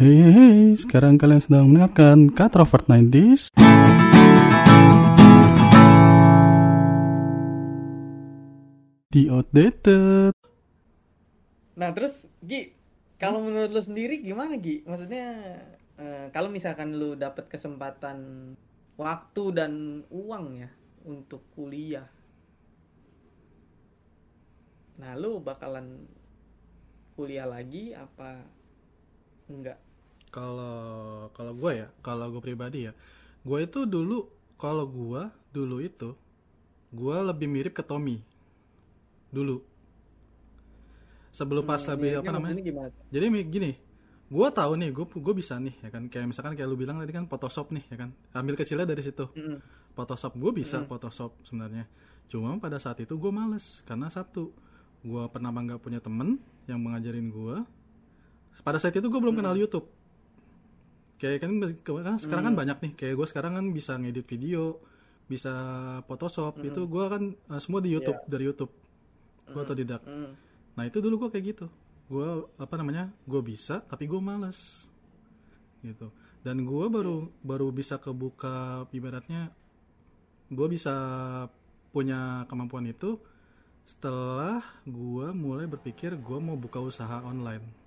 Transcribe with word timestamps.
Hey, 0.00 0.16
hey, 0.16 0.32
hey, 0.32 0.60
sekarang 0.80 1.20
kalian 1.20 1.44
sedang 1.44 1.68
mendengarkan 1.68 2.32
Katrovert 2.32 2.88
90s. 2.88 3.52
The 9.12 9.28
Outdated. 9.28 10.32
Nah 11.76 11.92
terus 11.92 12.32
Gi, 12.40 12.72
kalau 13.20 13.44
menurut 13.44 13.76
lu 13.76 13.84
sendiri 13.84 14.24
gimana 14.24 14.56
Gi? 14.56 14.88
Maksudnya 14.88 15.36
eh, 16.00 16.32
kalau 16.32 16.48
misalkan 16.48 16.96
lu 16.96 17.12
dapat 17.12 17.52
kesempatan 17.52 18.56
waktu 18.96 19.44
dan 19.52 20.00
uang 20.08 20.64
ya 20.64 20.72
untuk 21.04 21.44
kuliah, 21.52 22.08
nah 24.96 25.12
lu 25.12 25.44
bakalan 25.44 26.08
kuliah 27.20 27.44
lagi 27.44 27.92
apa 27.92 28.48
enggak? 29.52 29.89
Kalau 30.30 31.26
kalau 31.34 31.52
gue 31.58 31.72
ya, 31.82 31.88
kalau 32.06 32.30
gue 32.30 32.42
pribadi 32.42 32.86
ya, 32.86 32.92
gue 33.42 33.58
itu 33.66 33.82
dulu 33.82 34.30
kalau 34.54 34.86
gue 34.86 35.22
dulu 35.50 35.82
itu 35.82 36.14
gue 36.90 37.16
lebih 37.26 37.46
mirip 37.50 37.74
ke 37.74 37.82
Tommy 37.82 38.22
dulu. 39.30 39.62
Sebelum 41.30 41.62
pas 41.62 41.78
Hmm, 41.82 41.94
lebih 41.94 42.10
iya, 42.10 42.18
apa 42.22 42.30
namanya? 42.34 42.58
gimana? 42.58 42.90
Jadi 43.10 43.26
gini, 43.46 43.72
gue 44.26 44.48
tahu 44.50 44.72
nih, 44.78 44.90
gue 44.90 45.06
gue 45.06 45.34
bisa 45.34 45.54
nih 45.58 45.74
ya 45.78 45.88
kan, 45.90 46.02
kayak 46.10 46.26
misalkan 46.26 46.54
kayak 46.58 46.68
lu 46.70 46.74
bilang 46.78 46.98
tadi 46.98 47.10
kan 47.14 47.26
Photoshop 47.30 47.70
nih 47.70 47.84
ya 47.86 47.96
kan, 47.98 48.10
ambil 48.34 48.54
kecilnya 48.58 48.86
dari 48.86 49.02
situ. 49.02 49.26
Mm-mm. 49.34 49.58
Photoshop 49.94 50.34
gue 50.38 50.50
bisa 50.54 50.82
Photoshop 50.86 51.34
sebenarnya. 51.46 51.86
Cuma 52.30 52.54
pada 52.62 52.78
saat 52.78 52.98
itu 53.02 53.14
gue 53.18 53.32
males 53.34 53.82
karena 53.86 54.06
satu, 54.10 54.50
gue 55.02 55.22
pernah 55.30 55.50
nggak 55.50 55.82
punya 55.82 55.98
temen 56.02 56.38
yang 56.66 56.78
mengajarin 56.82 57.30
gue. 57.30 57.56
Pada 58.62 58.78
saat 58.82 58.94
itu 58.94 59.06
gue 59.06 59.20
belum 59.22 59.34
kenal 59.38 59.54
YouTube. 59.54 59.86
Kayak 61.20 61.44
kan 61.44 61.52
kan 61.84 62.16
sekarang 62.16 62.44
kan 62.48 62.54
banyak 62.56 62.78
nih, 62.80 62.92
kayak 62.96 63.14
gue 63.20 63.26
sekarang 63.28 63.52
kan 63.60 63.66
bisa 63.76 64.00
ngedit 64.00 64.24
video, 64.24 64.80
bisa 65.28 65.52
Photoshop 66.08 66.64
itu 66.64 66.80
gue 66.88 67.04
kan 67.06 67.22
eh, 67.36 67.60
semua 67.60 67.84
di 67.84 67.92
YouTube 67.92 68.18
dari 68.24 68.48
YouTube. 68.48 68.72
Gue 69.52 69.60
otodidak. 69.60 70.00
Mm. 70.08 70.32
Nah 70.80 70.84
itu 70.88 70.98
dulu 71.04 71.28
gue 71.28 71.36
kayak 71.36 71.44
gitu. 71.54 71.66
Gue 72.08 72.48
apa 72.56 72.74
namanya? 72.80 73.12
Gue 73.28 73.44
bisa 73.44 73.84
tapi 73.84 74.08
gue 74.08 74.16
males 74.16 74.88
gitu. 75.84 76.08
Dan 76.40 76.64
gue 76.64 76.86
baru 76.88 77.28
baru 77.44 77.68
bisa 77.68 78.00
kebuka 78.00 78.88
ibaratnya 78.96 79.52
gue 80.50 80.66
bisa 80.66 80.94
punya 81.94 82.42
kemampuan 82.50 82.90
itu 82.90 83.22
setelah 83.86 84.62
gue 84.82 85.26
mulai 85.30 85.66
berpikir 85.66 86.18
gue 86.18 86.38
mau 86.42 86.58
buka 86.58 86.82
usaha 86.82 87.22
online. 87.22 87.79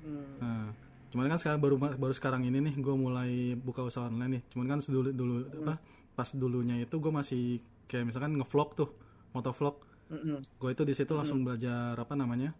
Hmm. 0.00 0.34
Nah, 0.40 0.66
cuman 1.12 1.26
kan 1.28 1.38
sekarang 1.42 1.60
baru 1.60 1.76
baru 1.76 2.14
sekarang 2.14 2.42
ini 2.48 2.58
nih 2.60 2.74
gue 2.80 2.94
mulai 2.94 3.54
buka 3.58 3.84
usaha 3.84 4.06
online 4.08 4.40
nih. 4.40 4.42
Cuman 4.54 4.66
kan 4.66 4.78
dulu 4.84 5.10
dulu 5.12 5.34
apa 5.64 5.74
pas 6.16 6.28
dulunya 6.36 6.76
itu 6.80 6.96
gue 7.00 7.12
masih 7.12 7.60
kayak 7.88 8.12
misalkan 8.12 8.36
ngevlog 8.36 8.68
tuh, 8.76 8.90
motovlog. 9.36 9.76
Mm-mm. 10.10 10.42
gue 10.42 10.70
itu 10.74 10.82
di 10.82 10.90
situ 10.90 11.14
langsung 11.14 11.46
belajar 11.46 11.94
apa 11.94 12.18
namanya 12.18 12.50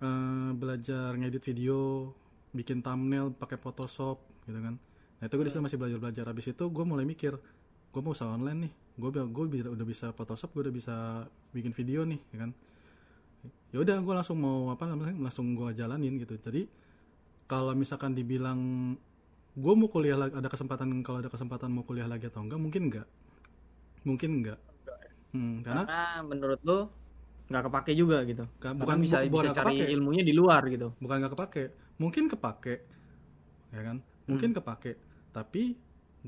Eh, 0.00 0.50
belajar 0.56 1.12
ngedit 1.12 1.44
video 1.52 2.08
bikin 2.56 2.80
thumbnail 2.80 3.36
pakai 3.36 3.60
Photoshop 3.60 4.16
gitu 4.48 4.56
kan 4.56 4.80
nah 5.20 5.28
itu 5.28 5.34
gue 5.36 5.44
di 5.44 5.52
situ 5.52 5.60
masih 5.60 5.76
belajar 5.76 6.00
belajar 6.00 6.24
habis 6.32 6.48
itu 6.48 6.64
gue 6.72 6.84
mulai 6.88 7.04
mikir 7.04 7.36
gue 7.92 8.00
mau 8.00 8.16
usaha 8.16 8.32
online 8.32 8.64
nih 8.64 8.72
gue 8.96 9.10
gue 9.28 9.44
udah 9.60 9.84
bisa 9.84 10.08
Photoshop 10.16 10.56
gue 10.56 10.72
udah 10.72 10.74
bisa 10.74 10.96
bikin 11.52 11.76
video 11.76 12.08
nih 12.08 12.16
ya 12.32 12.48
kan 12.48 12.56
ya 13.70 13.78
udah 13.78 13.96
gue 13.98 14.14
langsung 14.14 14.36
mau 14.36 14.68
apa 14.68 14.84
namanya 14.84 15.14
langsung 15.16 15.54
gue 15.54 15.70
jalanin 15.72 16.16
gitu. 16.16 16.34
Jadi 16.36 16.66
kalau 17.44 17.72
misalkan 17.72 18.12
dibilang 18.12 18.58
gue 19.50 19.72
mau 19.74 19.86
kuliah 19.86 20.14
lagi 20.14 20.34
ada 20.34 20.46
kesempatan 20.46 21.02
kalau 21.02 21.18
ada 21.18 21.28
kesempatan 21.28 21.68
mau 21.68 21.82
kuliah 21.82 22.06
lagi 22.06 22.26
atau 22.26 22.42
enggak 22.42 22.58
mungkin 22.58 22.82
enggak. 22.88 23.06
Mungkin 24.02 24.30
enggak. 24.42 24.58
Hmm, 25.30 25.62
karena 25.62 25.82
Karena 25.86 26.02
menurut 26.22 26.60
lu 26.62 26.78
nggak 27.46 27.62
kepake 27.66 27.92
juga 27.94 28.22
gitu. 28.22 28.46
Bahkan 28.46 28.74
bukan- 28.78 29.00
bisa 29.00 29.16
bu- 29.20 29.30
bukan 29.30 29.42
bisa 29.42 29.50
nggak 29.50 29.58
cari 29.58 29.74
kepake. 29.78 29.94
ilmunya 29.94 30.22
di 30.22 30.34
luar 30.34 30.62
gitu. 30.66 30.88
bukan 30.98 31.16
nggak 31.18 31.32
kepake. 31.34 31.64
Mungkin 31.98 32.24
kepake 32.26 32.74
ya 33.70 33.80
kan? 33.82 33.96
Mungkin 34.26 34.50
kepake. 34.52 34.92
Tapi 35.30 35.62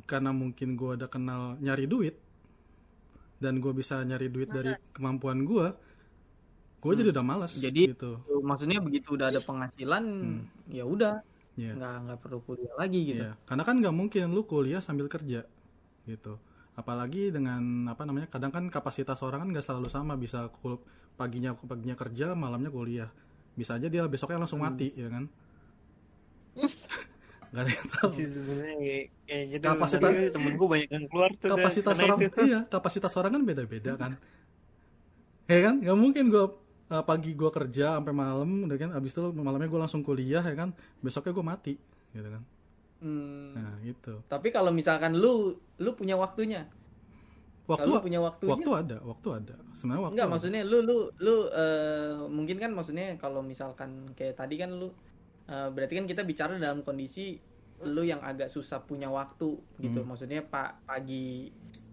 karena 0.04 0.30
mungkin 0.30 0.74
gue 0.74 0.90
ada 0.94 1.06
kenal 1.06 1.58
nyari 1.58 1.84
duit 1.84 2.16
dan 3.38 3.58
gue 3.58 3.72
bisa 3.72 4.00
nyari 4.00 4.26
duit 4.26 4.48
dari 4.48 4.72
kemampuan 4.90 5.42
gue 5.42 5.66
gue 6.82 6.92
jadi 6.92 7.08
udah 7.10 7.22
malas 7.22 7.54
Jadi- 7.54 7.94
gitu. 7.94 8.18
Maksudnya 8.42 8.82
begitu 8.82 9.14
udah 9.14 9.30
ada 9.30 9.38
penghasilan, 9.38 10.02
ya 10.66 10.82
udah 10.82 11.22
Iya. 11.52 11.72
nggak 11.72 11.94
nggak 12.02 12.18
perlu 12.18 12.38
kuliah 12.42 12.74
lagi 12.74 13.00
gitu. 13.06 13.22
Iya, 13.22 13.38
karena 13.44 13.62
kan 13.62 13.78
nggak 13.78 13.94
mungkin 13.94 14.24
lu 14.28 14.42
kuliah 14.42 14.80
sambil 14.80 15.06
kerja 15.06 15.46
gitu. 16.02 16.34
Apalagi 16.72 17.28
dengan 17.28 17.60
apa 17.86 18.02
namanya 18.02 18.26
kadang 18.26 18.50
kan 18.50 18.66
kapasitas 18.66 19.20
orang 19.20 19.44
kan 19.44 19.48
nggak 19.52 19.62
selalu 19.62 19.86
sama 19.86 20.16
bisa 20.16 20.50
kul- 20.58 20.80
paginya 21.14 21.52
paginya 21.54 21.94
kerja 21.94 22.32
malamnya 22.32 22.68
kuliah. 22.68 23.12
Bisa 23.52 23.76
aja 23.76 23.86
dia 23.86 24.02
besoknya 24.08 24.40
langsung 24.40 24.58
mati 24.58 24.90
ya 24.92 25.06
kan? 25.06 25.28
Gak 27.52 27.62
ada 27.62 27.70
yang 27.70 27.88
tahu. 27.90 28.10
Sebenarnya 28.16 28.76
kayak, 28.80 29.04
kayak 29.28 29.44
gitu. 29.52 29.64
Kapasitas- 29.68 30.32
temen 30.32 30.52
gue 30.56 30.66
banyak 30.66 30.88
yang 30.88 31.04
keluar 31.04 31.30
tuh 31.36 31.48
kapasitas 31.52 31.96
orang 32.00 32.18
itu. 32.24 32.38
iya 32.48 32.60
kapasitas 32.64 33.12
orang 33.12 33.30
kan 33.30 33.42
beda-beda 33.44 33.92
kan. 33.94 34.12
Ya 35.44 35.60
kan? 35.60 35.74
Nggak 35.84 35.98
mungkin 36.00 36.24
gue 36.32 36.44
pagi 37.00 37.32
gue 37.32 37.48
kerja 37.48 37.96
sampai 37.96 38.12
malam 38.12 38.68
udah 38.68 38.76
kan 38.76 38.90
abis 38.92 39.16
itu 39.16 39.24
malamnya 39.32 39.72
gue 39.72 39.80
langsung 39.80 40.04
kuliah 40.04 40.44
ya 40.44 40.52
kan 40.52 40.76
besoknya 41.00 41.32
gue 41.32 41.46
mati 41.46 41.74
gitu 42.12 42.28
kan 42.28 42.44
Hmm. 43.02 43.50
nah 43.50 43.74
gitu 43.82 44.22
Tapi 44.30 44.54
kalau 44.54 44.70
misalkan 44.70 45.18
lu 45.18 45.58
lu 45.82 45.90
punya 45.98 46.14
waktunya, 46.14 46.70
waktu 47.66 47.82
kalau 47.82 47.98
lu 47.98 48.06
punya 48.06 48.22
waktunya, 48.22 48.54
waktu 48.54 48.70
ada 48.78 48.96
waktu 49.02 49.28
ada 49.42 49.54
sebenarnya 49.74 50.02
waktu 50.06 50.14
enggak 50.14 50.28
ada. 50.30 50.34
maksudnya 50.38 50.62
lu 50.62 50.78
lu 50.86 50.96
lu 51.18 51.34
eh, 51.50 52.14
mungkin 52.30 52.62
kan 52.62 52.70
maksudnya 52.70 53.18
kalau 53.18 53.42
misalkan 53.42 54.06
kayak 54.14 54.38
tadi 54.38 54.54
kan 54.54 54.70
lu 54.70 54.94
eh, 55.50 55.68
berarti 55.74 55.98
kan 55.98 56.06
kita 56.06 56.22
bicara 56.22 56.62
dalam 56.62 56.86
kondisi 56.86 57.42
lu 57.82 58.06
yang 58.06 58.22
agak 58.22 58.46
susah 58.46 58.78
punya 58.78 59.10
waktu 59.10 59.50
gitu. 59.82 60.06
Hmm. 60.06 60.14
Maksudnya 60.14 60.46
pak 60.46 60.86
pagi 60.86 61.50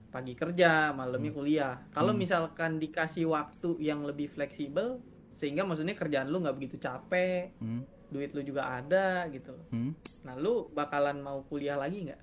pagi 0.10 0.34
kerja, 0.34 0.92
malamnya 0.92 1.32
kuliah. 1.32 1.74
Kalau 1.90 2.12
Hmm. 2.12 2.20
misalkan 2.20 2.78
dikasih 2.78 3.26
waktu 3.26 3.78
yang 3.80 4.02
lebih 4.02 4.28
fleksibel 4.28 5.00
sehingga 5.34 5.64
maksudnya 5.64 5.94
kerjaan 5.94 6.28
lu 6.28 6.42
nggak 6.42 6.54
begitu 6.54 6.76
capek, 6.78 7.54
Hmm, 7.58 7.82
duit 8.10 8.34
lu 8.34 8.42
juga 8.42 8.68
ada 8.68 9.24
gitu. 9.30 9.54
hmm. 9.70 9.94
Nah, 10.22 10.36
lu 10.36 10.68
bakalan 10.70 11.18
mau 11.20 11.46
kuliah 11.46 11.76
lagi 11.76 12.06
nggak? 12.06 12.22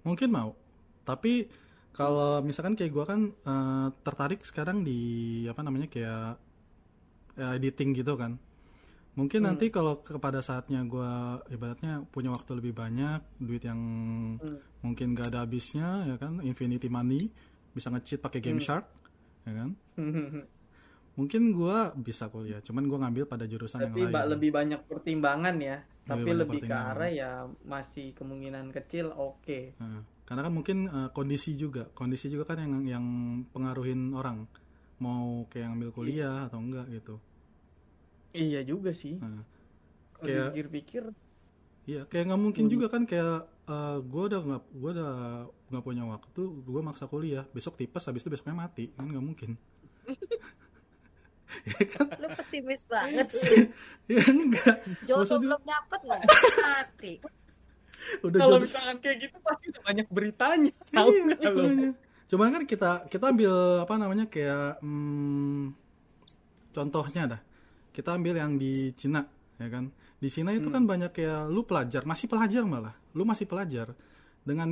mungkin 0.00 0.32
mau 0.32 0.56
tapi 1.02 1.44
kalau 1.92 2.40
misalkan 2.40 2.72
kayak 2.72 2.88
gue 2.88 3.04
kan 3.04 3.20
eh, 3.28 3.88
tertarik 4.00 4.40
sekarang 4.40 4.80
di 4.80 4.96
apa 5.44 5.60
namanya 5.60 5.92
kayak 5.92 6.40
eh, 7.36 7.56
editing 7.56 7.92
gitu 7.92 8.16
kan 8.16 8.40
mungkin 9.12 9.44
nanti 9.44 9.68
kalau 9.68 10.00
kepada 10.00 10.40
saatnya 10.40 10.80
gue 10.82 11.10
ibaratnya 11.52 12.06
punya 12.08 12.32
waktu 12.32 12.56
lebih 12.56 12.72
banyak 12.72 13.20
duit 13.36 13.60
yang 13.60 13.80
Hmm. 14.40 14.56
Mungkin 14.80 15.12
gak 15.12 15.30
ada 15.30 15.44
habisnya 15.44 16.06
ya 16.06 16.16
kan? 16.16 16.40
Infinity 16.40 16.86
money 16.86 17.28
bisa 17.70 17.88
nge-cheat 17.88 18.18
pakai 18.18 18.40
game 18.40 18.58
shark 18.58 18.86
ya 19.42 19.52
kan? 19.54 19.70
Mungkin 21.10 21.52
gue 21.52 21.76
bisa 22.00 22.28
kuliah 22.28 22.60
cuman 22.60 22.86
gue 22.86 22.98
ngambil 22.98 23.24
pada 23.26 23.44
jurusan 23.44 23.82
Tapi 23.82 23.86
yang 23.98 24.08
lain. 24.08 24.14
ba- 24.14 24.24
lebih 24.26 24.50
banyak 24.50 24.80
pertimbangan 24.86 25.56
ya. 25.58 25.78
Tapi 26.00 26.24
banyak 26.24 26.38
lebih 26.42 26.60
ke 26.64 26.74
arah 26.74 27.10
ya 27.10 27.30
masih 27.62 28.14
kemungkinan 28.14 28.72
kecil 28.72 29.12
oke. 29.12 29.76
Nah, 29.76 30.00
karena 30.24 30.40
kan 30.42 30.52
mungkin 30.52 30.78
eh, 30.86 31.08
kondisi 31.10 31.54
juga, 31.54 31.86
kondisi 31.92 32.26
juga 32.26 32.48
kan 32.48 32.58
yang 32.58 32.72
yang 32.88 33.04
pengaruhin 33.48 34.10
orang. 34.12 34.48
Mau 34.98 35.44
kayak 35.46 35.70
ngambil 35.70 35.90
kuliah 35.92 36.46
atau 36.46 36.58
enggak 36.58 36.88
gitu. 36.90 37.20
Iya 38.32 38.62
juga 38.62 38.90
sih. 38.90 39.18
Nah, 39.18 39.44
kayak- 40.18 40.54
dipikir-pikir 40.56 41.04
iya, 41.90 42.00
kayak 42.04 42.24
nggak 42.26 42.38
mungkin 42.40 42.64
juga 42.66 42.86
kan 42.88 43.02
kayak 43.02 43.46
gue 44.02 44.22
udah 44.26 44.40
nggak 44.40 44.62
gue 44.72 44.90
udah 44.92 45.12
nggak 45.68 45.84
punya 45.84 46.04
waktu, 46.04 46.42
gue 46.60 46.80
maksa 46.80 47.06
kuliah, 47.06 47.46
besok 47.48 47.74
tipes, 47.74 48.02
habis 48.02 48.20
itu 48.20 48.30
besoknya 48.30 48.56
mati, 48.56 48.90
kan 48.90 49.06
nggak 49.06 49.22
mungkin. 49.22 49.50
Lu 52.16 52.28
pesimis 52.32 52.82
banget 52.86 53.26
sih. 53.42 53.66
ya 54.06 54.22
enggak, 54.24 54.74
Jodoh 55.04 55.22
Maksudnya- 55.22 55.42
belum 55.44 55.62
dapet 55.64 56.00
loh. 56.04 56.20
Mati. 56.60 57.12
udah 58.22 58.38
kalau 58.38 58.56
jodoh- 58.56 58.64
misalkan 58.64 58.96
kayak 58.98 59.16
gitu 59.20 59.36
pasti 59.40 59.64
udah 59.68 59.82
banyak 59.84 60.06
beritanya. 60.08 60.72
Tahu 60.88 61.08
Iya, 61.10 61.20
nggak 61.26 61.38
lu? 61.42 61.60
makanya. 61.60 61.90
Cuman 62.26 62.48
kan 62.48 62.62
kita 62.64 62.90
kita 63.06 63.24
ambil 63.28 63.52
apa 63.78 63.94
namanya 63.96 64.26
kayak 64.26 64.78
hmm, 64.80 65.74
contohnya 66.70 67.22
dah. 67.28 67.40
Kita 67.90 68.14
ambil 68.14 68.34
yang 68.34 68.54
di 68.54 68.94
Cina, 68.94 69.26
ya 69.58 69.68
kan? 69.68 69.90
Di 70.20 70.28
Cina 70.28 70.52
itu 70.52 70.68
kan 70.68 70.84
banyak 70.84 71.10
kayak 71.10 71.48
lu 71.48 71.64
pelajar, 71.64 72.04
masih 72.04 72.28
pelajar 72.28 72.60
malah. 72.62 72.92
Lu 73.12 73.24
masih 73.24 73.48
pelajar 73.48 73.96
dengan 74.40 74.68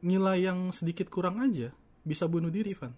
nilai 0.00 0.40
yang 0.42 0.72
sedikit 0.72 1.06
kurang 1.06 1.36
aja 1.38 1.68
bisa 2.00 2.24
bunuh 2.24 2.48
diri, 2.48 2.72
Van. 2.72 2.92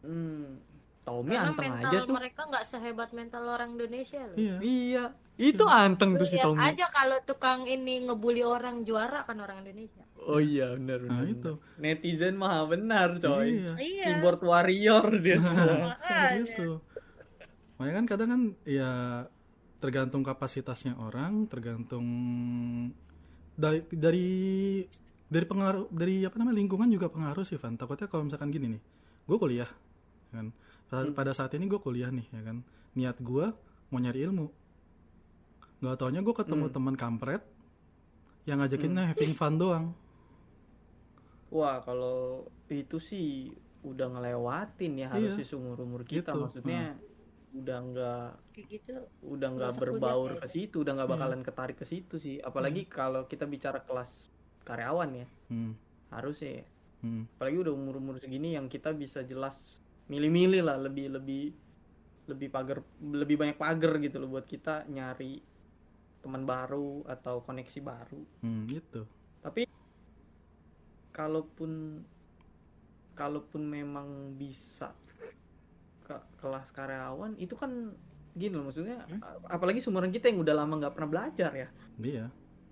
Hmm. 0.00 0.60
Tommy 1.04 1.36
Karena 1.36 1.52
anteng 1.52 1.68
mental 1.68 1.84
aja 1.84 1.98
tuh 2.00 2.16
mereka 2.16 2.40
nggak 2.48 2.64
sehebat 2.64 3.10
mental 3.12 3.44
orang 3.44 3.76
Indonesia 3.76 4.24
loh. 4.24 4.36
iya 4.40 4.56
iya 4.64 5.04
itu 5.36 5.60
anteng 5.68 6.16
Lu 6.16 6.24
tuh 6.24 6.28
si 6.32 6.40
Tommy 6.40 6.64
aja 6.64 6.88
kalau 6.88 7.20
tukang 7.20 7.68
ini 7.68 8.08
ngebully 8.08 8.40
orang 8.40 8.88
juara 8.88 9.20
kan 9.20 9.36
orang 9.36 9.60
Indonesia. 9.60 10.00
oh 10.16 10.40
iya 10.40 10.72
benar 10.72 11.04
nah 11.04 11.20
benar 11.20 11.28
itu 11.28 11.52
netizen 11.76 12.40
mah 12.40 12.64
benar 12.64 13.20
coy 13.20 13.52
iya 13.52 13.72
Iya. 13.76 14.04
keyboard 14.08 14.40
warrior 14.40 15.04
dia 15.20 15.36
semua 15.44 15.92
Makanya. 15.92 16.40
gitu 16.40 16.68
makanya 17.76 17.94
kan 17.94 18.06
kadang 18.08 18.28
kan 18.32 18.42
ya 18.64 18.90
tergantung 19.84 20.24
kapasitasnya 20.24 20.96
orang 20.96 21.44
tergantung 21.44 22.08
dari 23.52 23.84
dari 23.92 24.28
dari 25.28 25.44
pengaruh 25.44 25.92
dari 25.92 26.24
apa 26.24 26.40
namanya 26.40 26.56
lingkungan 26.56 26.88
juga 26.88 27.12
pengaruh 27.12 27.44
sih 27.44 27.60
Van. 27.60 27.76
Takutnya 27.76 28.08
kalau 28.08 28.24
misalkan 28.24 28.48
gini 28.48 28.72
nih 28.72 28.82
gue 29.28 29.36
kuliah 29.36 29.68
kan? 30.32 30.48
Pada, 30.88 31.12
pada 31.12 31.32
saat 31.36 31.52
ini 31.52 31.68
gue 31.68 31.76
kuliah 31.76 32.08
nih 32.08 32.24
ya 32.32 32.40
kan? 32.48 32.64
Niat 32.96 33.20
gue 33.20 33.52
mau 33.92 34.00
nyari 34.00 34.24
ilmu. 34.24 34.48
Nggak 35.84 35.96
taunya 36.00 36.24
gue 36.24 36.32
ketemu 36.32 36.64
teman 36.72 36.96
kampret 36.96 37.44
yang 38.48 38.64
ngajakinnya 38.64 39.12
having 39.12 39.36
fun 39.36 39.60
doang. 39.60 39.92
Wah 41.52 41.84
kalau 41.84 42.48
itu 42.72 42.96
sih 42.96 43.52
udah 43.84 44.08
ngelewatin 44.16 44.92
ya 44.96 45.12
harusnya 45.12 45.44
Iya. 45.44 45.50
seumur 45.52 45.76
umur 45.84 46.08
kita 46.08 46.32
Gitu, 46.32 46.40
maksudnya 46.40 46.96
udah 47.54 47.78
nggak 47.86 48.30
gitu. 48.66 48.98
udah 49.22 49.48
nggak 49.54 49.72
berbaur 49.78 50.42
ke 50.42 50.46
situ 50.50 50.82
udah 50.82 50.92
nggak 50.98 51.08
Iya. 51.08 51.14
bakalan 51.14 51.40
ketarik 51.46 51.76
ke 51.78 51.86
situ 51.86 52.18
sih 52.18 52.42
apalagi 52.42 52.90
kalau 52.90 53.30
kita 53.30 53.46
bicara 53.46 53.78
kelas 53.86 54.26
karyawan 54.66 55.22
ya 55.22 55.26
hmm. 55.54 55.72
harusnya 56.10 56.62
ya. 56.62 56.66
Hmm. 57.06 57.30
apalagi 57.38 57.58
udah 57.62 57.72
umur 57.72 57.94
umur 58.02 58.18
segini 58.18 58.58
yang 58.58 58.66
kita 58.66 58.90
bisa 58.90 59.22
jelas 59.22 59.78
milih-milih 60.10 60.66
lah 60.66 60.76
lebih 60.82 61.14
lebih 61.14 61.54
lebih 62.26 62.48
pagar 62.50 62.82
lebih 62.98 63.36
banyak 63.38 63.54
pagar 63.54 64.02
gitu 64.02 64.18
loh 64.18 64.34
buat 64.34 64.48
kita 64.48 64.88
nyari 64.90 65.38
teman 66.24 66.42
baru 66.42 67.04
atau 67.06 67.44
koneksi 67.44 67.80
baru 67.84 68.20
Hmm, 68.42 68.64
gitu 68.66 69.04
tapi 69.44 69.68
kalaupun 71.12 72.02
kalaupun 73.14 73.62
memang 73.62 74.34
bisa 74.34 74.90
ke 76.06 76.14
kelas 76.40 76.68
karyawan 76.76 77.32
itu 77.40 77.54
kan 77.56 77.70
gini 78.34 78.52
loh 78.58 78.66
maksudnya 78.68 79.06
a- 79.22 79.38
apalagi 79.56 79.78
seumuran 79.82 80.10
kita 80.14 80.28
yang 80.30 80.42
udah 80.44 80.54
lama 80.58 80.74
nggak 80.80 80.94
pernah 80.96 81.10
belajar 81.10 81.50
ya 81.54 81.68
Iya, 81.98 82.26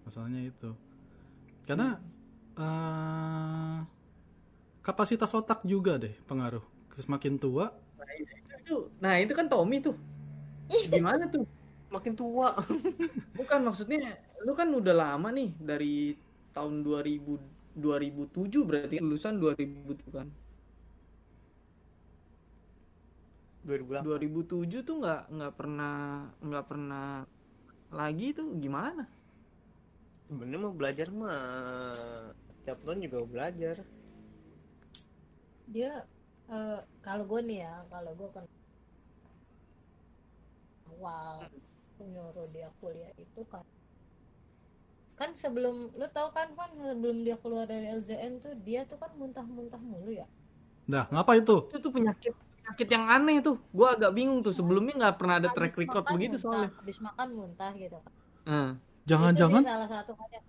masalahnya 0.04 0.40
itu. 0.50 0.70
Karena 1.68 1.98
eh, 2.58 3.78
kapasitas 4.82 5.30
otak 5.34 5.62
juga 5.66 5.98
deh 6.02 6.14
pengaruh. 6.28 6.62
Semakin 6.98 7.34
tua, 7.40 7.72
itu 8.62 8.76
nah 9.02 9.14
itu 9.18 9.32
kan 9.38 9.46
Tommy 9.50 9.76
tuh 9.82 9.94
gimana 10.94 11.24
tuh 11.30 11.44
Makin 11.92 12.16
tua. 12.16 12.56
bukan 13.38 13.60
maksudnya 13.68 14.16
lu 14.46 14.52
kan 14.56 14.68
udah 14.72 14.94
lama 14.96 15.28
nih 15.28 15.52
dari 15.60 16.16
tahun 16.56 16.80
2000 16.80 17.36
2007 17.76 18.64
berarti 18.68 18.96
lulusan 19.04 19.36
2000 19.40 19.92
tuh 20.00 20.10
kan 20.16 20.28
2008. 23.62 24.02
2007 24.02 24.82
tuh 24.82 24.96
nggak 24.98 25.22
nggak 25.30 25.52
pernah 25.54 25.96
nggak 26.42 26.66
pernah 26.66 27.06
lagi 27.92 28.32
tuh 28.34 28.48
gimana 28.58 29.04
Sebenarnya 30.26 30.60
mau 30.64 30.72
belajar 30.72 31.12
mah 31.12 31.44
setiap 32.56 32.78
tahun 32.88 33.04
juga 33.04 33.18
belajar. 33.28 33.76
Dia 35.68 36.08
eh, 36.48 36.80
kalau 37.04 37.28
gue 37.28 37.40
nih 37.44 37.68
ya, 37.68 37.84
kalau 37.92 38.16
gue 38.16 38.28
kan 38.32 38.44
awal 40.88 41.52
nyuruh 42.02 42.46
dia 42.50 42.70
kuliah 42.82 43.12
itu 43.18 43.42
kan 43.46 43.62
kan 45.18 45.30
sebelum 45.38 45.92
lu 45.94 46.06
tahu 46.10 46.34
kan 46.34 46.50
kan 46.58 46.70
sebelum 46.74 47.22
dia 47.22 47.38
keluar 47.38 47.66
dari 47.68 47.94
LZN 47.94 48.42
tuh 48.42 48.54
dia 48.66 48.82
tuh 48.90 48.98
kan 48.98 49.12
muntah-muntah 49.14 49.78
mulu 49.78 50.10
ya 50.10 50.26
dah 50.90 51.06
ngapa 51.14 51.38
itu? 51.38 51.70
itu 51.70 51.78
tuh 51.78 51.92
penyakit 51.94 52.34
penyakit 52.72 52.88
yang 52.94 53.04
aneh 53.16 53.36
tuh. 53.46 53.56
Gua 53.76 53.88
agak 53.96 54.10
bingung 54.16 54.40
tuh. 54.46 54.54
Sebelumnya 54.58 54.92
nggak 55.00 55.16
pernah 55.20 55.36
ada 55.40 55.48
track 55.56 55.74
record 55.82 56.04
makan 56.06 56.14
begitu 56.14 56.34
muntah, 56.34 56.42
soalnya. 56.44 56.70
habis 56.78 56.98
makan 57.06 57.28
muntah 57.38 57.72
gitu. 57.82 57.98
Kan 58.06 58.12
Nah, 58.46 58.68
Jangan-jangan? 59.08 59.62
salah 59.68 59.88
satu 59.94 60.12
yang, 60.34 60.44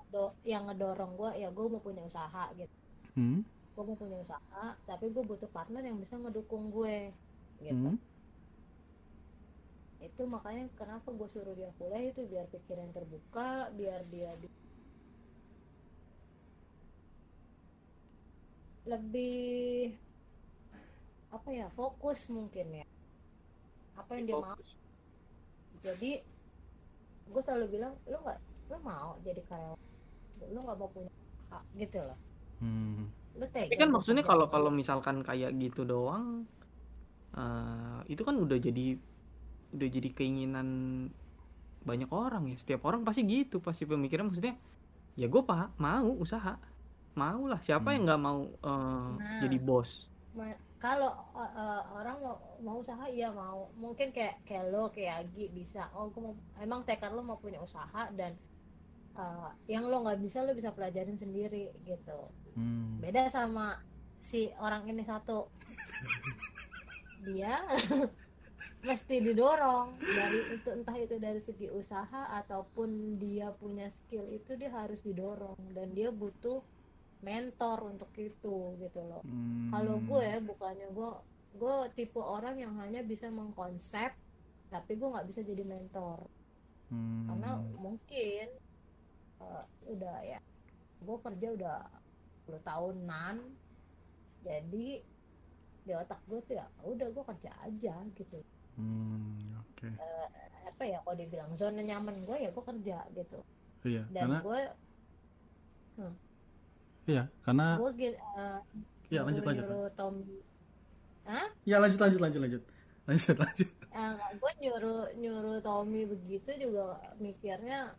yang 0.53 0.63
ngedorong 0.67 1.11
gue 1.19 1.29
ya 1.41 1.47
gue 1.57 1.65
mau 1.71 1.81
punya 1.87 2.01
usaha 2.09 2.43
gitu. 2.59 2.73
Hmm, 3.15 3.41
gue 3.75 3.83
mau 3.87 3.97
punya 4.01 4.17
usaha 4.25 4.63
tapi 4.89 5.05
gue 5.13 5.23
butuh 5.29 5.49
partner 5.55 5.81
yang 5.89 5.97
bisa 6.03 6.15
ngedukung 6.21 6.63
gue 6.75 6.95
gitu. 7.67 7.87
Hmm, 7.87 7.95
itu 10.07 10.21
makanya 10.33 10.63
kenapa 10.79 11.07
gue 11.17 11.27
suruh 11.33 11.55
dia 11.59 11.69
kuliah 11.77 12.03
itu 12.11 12.21
biar 12.31 12.45
pikiran 12.53 12.89
terbuka 12.95 13.49
biar 13.77 13.99
dia 14.13 14.31
bi- 14.41 14.51
lebih 18.85 19.97
apa 21.33 21.49
ya 21.49 21.67
fokus 21.73 22.29
mungkin 22.29 22.83
ya. 22.83 22.85
Apa 23.97 24.17
yang 24.17 24.25
dia 24.29 24.35
mau. 24.37 24.53
Jadi 25.81 26.11
gue 27.23 27.41
selalu 27.41 27.65
bilang 27.73 27.93
lu 28.05 28.17
nggak 28.21 28.39
lu 28.69 28.77
mau 28.85 29.17
jadi 29.25 29.41
karyawan? 29.49 29.79
Lu 30.53 30.59
nggak 30.61 30.77
mau 30.77 30.89
punya 30.89 31.11
hak 31.49 31.63
gitu 31.75 31.99
loh. 31.99 32.19
Hmm. 32.61 33.09
lu 33.33 33.49
tega 33.49 33.65
tapi 33.65 33.81
kan 33.81 33.89
maksudnya 33.89 34.21
kalau 34.21 34.45
kalau 34.45 34.69
misalkan 34.69 35.25
kayak 35.25 35.57
gitu 35.57 35.83
doang 35.83 36.45
eh, 37.33 37.99
itu 38.05 38.21
kan 38.21 38.37
udah 38.37 38.61
jadi 38.61 38.93
udah 39.73 39.87
jadi 39.89 40.09
keinginan 40.13 40.67
banyak 41.81 42.07
orang 42.13 42.53
ya. 42.53 42.55
Setiap 42.61 42.85
orang 42.85 43.01
pasti 43.01 43.25
gitu 43.25 43.57
pasti 43.57 43.89
pemikiran. 43.89 44.29
Maksudnya 44.29 44.53
ya 45.17 45.25
gue 45.25 45.41
pak 45.41 45.73
mau 45.81 46.13
usaha. 46.13 46.61
Mau 47.17 47.45
lah. 47.49 47.57
Siapa 47.59 47.89
Hmm. 47.89 47.93
yang 47.97 48.03
nggak 48.05 48.21
mau 48.21 48.39
eh, 48.45 49.09
Nah. 49.17 49.41
jadi 49.41 49.57
bos 49.57 50.12
kalau 50.81 51.13
uh, 51.37 51.51
uh, 51.55 51.81
orang 51.95 52.17
mau 52.19 52.35
mau 52.59 52.75
usaha 52.81 53.05
ya 53.07 53.29
mau. 53.31 53.69
Mungkin 53.77 54.11
kayak 54.11 54.43
kayak 54.43 54.73
lo 54.73 54.89
kayak 54.89 55.29
Agi 55.29 55.47
bisa. 55.53 55.87
Oh 55.93 56.09
gue 56.09 56.19
mau 56.19 56.35
emang 56.59 56.83
tekad 56.83 57.13
lo 57.13 57.21
mau 57.21 57.39
punya 57.39 57.61
usaha 57.61 58.09
dan 58.11 58.35
uh, 59.15 59.53
yang 59.69 59.87
lo 59.87 60.03
nggak 60.03 60.19
bisa 60.19 60.41
lo 60.41 60.51
bisa 60.57 60.73
pelajarin 60.73 61.15
sendiri 61.15 61.71
gitu. 61.85 62.19
Hmm. 62.53 63.01
beda 63.01 63.33
sama 63.33 63.81
si 64.19 64.49
orang 64.59 64.89
ini 64.89 65.05
satu. 65.05 65.47
Dia 67.25 67.63
mesti 68.87 69.23
didorong 69.23 69.95
dari 69.95 70.59
itu 70.59 70.67
entah 70.67 70.97
itu 70.99 71.15
dari 71.15 71.39
segi 71.39 71.71
usaha 71.71 72.35
ataupun 72.43 73.15
dia 73.15 73.55
punya 73.55 73.87
skill 73.87 74.27
itu 74.27 74.59
dia 74.59 74.67
harus 74.75 74.99
didorong. 74.99 75.55
Dan 75.71 75.95
dia 75.95 76.11
butuh 76.11 76.59
mentor 77.27 77.77
untuk 77.91 78.09
itu 78.25 78.47
gitu 78.81 78.97
loh 79.09 79.21
Hmm. 79.23 79.69
kalau 79.71 79.93
gue 80.09 80.23
bukannya 80.47 80.85
gue 80.97 81.07
gue 81.59 81.73
tipe 81.97 82.19
orang 82.35 82.55
yang 82.63 82.73
hanya 82.81 82.99
bisa 83.11 83.27
mengkonsep 83.39 84.11
tapi 84.73 84.91
gue 84.99 85.07
nggak 85.13 85.27
bisa 85.29 85.41
jadi 85.51 85.63
mentor 85.73 86.19
Hmm. 86.89 87.27
karena 87.27 87.47
mungkin 87.83 88.45
eh, 89.43 89.63
udah 89.93 90.13
ya 90.31 90.37
gue 91.05 91.17
kerja 91.25 91.47
udah 91.57 91.73
10 92.41 92.61
tahunan 92.67 93.35
jadi 94.45 94.85
di 95.87 95.91
otak 96.01 96.19
gue 96.29 96.39
tuh 96.47 96.55
ya 96.59 96.65
udah 96.93 97.07
gue 97.15 97.23
kerja 97.29 97.51
aja 97.67 97.93
gitu 98.17 98.35
Hmm, 98.75 99.53
oke. 99.61 99.89
apa 100.69 100.83
ya 100.91 100.97
kalau 101.03 101.15
dibilang 101.21 101.51
zona 101.59 101.79
nyaman 101.89 102.15
gue 102.27 102.35
ya 102.43 102.49
gue 102.55 102.63
kerja 102.69 102.93
gitu 103.17 103.35
Iya, 103.83 104.01
dan 104.15 104.27
karena 104.27 104.37
gue 104.43 104.59
iya, 107.05 107.23
karena 107.43 107.77
gi- 107.95 108.15
eh, 108.17 108.59
Iya, 109.11 109.21
lanjut, 109.27 109.43
lanjut. 109.45 109.65
nyuruh 109.67 109.89
Tommy 109.93 110.37
ya 111.63 111.77
lanjut 111.79 111.99
lanjut 112.01 112.19
lanjut 112.19 112.41
lanjut. 112.43 112.63
Lanjut 113.07 113.35
lanjut. 113.39 113.69
gue 114.39 114.51
nyuruh 114.63 115.01
nyuruh 115.15 115.57
Tommy 115.63 116.03
begitu 116.07 116.49
juga 116.59 116.99
mikirnya 117.19 117.95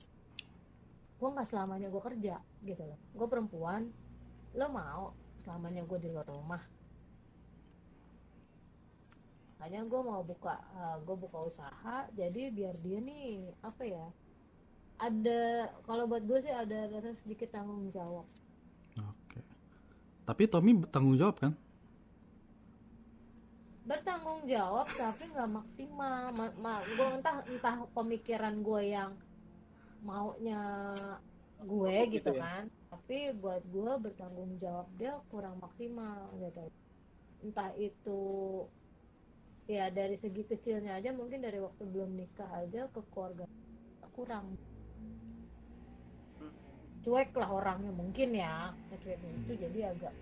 gue 1.17 1.29
nggak 1.33 1.49
selamanya 1.49 1.89
gue 1.89 2.03
kerja 2.03 2.37
gitu 2.67 2.83
loh 2.85 2.99
gue 3.17 3.27
perempuan 3.31 3.89
lo 4.53 4.67
mau 4.69 5.13
selamanya 5.45 5.85
gue 5.89 5.99
di 6.05 6.09
luar 6.13 6.27
rumah 6.29 6.61
makanya 9.57 9.81
gue 9.89 10.01
mau 10.05 10.21
buka 10.21 10.55
gue 11.07 11.17
buka 11.17 11.39
usaha 11.49 11.97
jadi 12.13 12.53
biar 12.53 12.75
dia 12.85 12.99
nih 13.01 13.49
apa 13.65 13.83
ya 13.89 14.07
ada 15.01 15.41
kalau 15.89 16.05
buat 16.05 16.23
gue 16.29 16.39
sih 16.45 16.53
ada 16.53 16.87
rasa 16.87 17.17
sedikit 17.25 17.51
tanggung 17.51 17.91
jawab. 17.91 18.25
Tapi 20.25 20.49
Tommy 20.49 20.73
bertanggung 20.73 21.17
jawab 21.21 21.37
kan? 21.39 21.53
bertanggung 23.85 24.49
jawab 24.49 24.89
tapi 24.97 25.29
nggak 25.29 25.51
maksimal 25.61 26.33
ma, 26.33 26.49
ma, 26.57 26.75
gue 26.89 27.09
entah 27.21 27.45
entah 27.45 27.77
pemikiran 27.93 28.65
gue 28.65 28.83
yang 28.97 29.13
maunya 30.01 30.65
gue 31.61 31.93
gitu, 32.09 32.33
gitu 32.33 32.33
ya? 32.33 32.41
kan 32.41 32.65
tapi 32.89 33.37
buat 33.37 33.61
gue 33.69 33.93
bertanggung 34.09 34.57
jawab 34.57 34.89
dia 34.97 35.21
kurang 35.29 35.61
maksimal 35.61 36.33
gitu 36.41 36.65
entah 37.45 37.77
itu 37.77 38.21
ya 39.69 39.93
dari 39.93 40.17
segi 40.17 40.49
kecilnya 40.49 40.97
aja 40.97 41.13
mungkin 41.13 41.45
dari 41.45 41.61
waktu 41.61 41.85
belum 41.85 42.17
nikah 42.17 42.49
aja 42.57 42.89
ke 42.89 43.01
keluarga 43.13 43.45
kurang 44.17 44.57
cuek 47.05 47.31
lah 47.37 47.49
orangnya 47.53 47.93
mungkin 47.93 48.33
ya. 48.33 48.73
Cueknya 48.91 49.31
itu 49.45 49.53
jadi 49.61 49.79
agak 49.93 50.15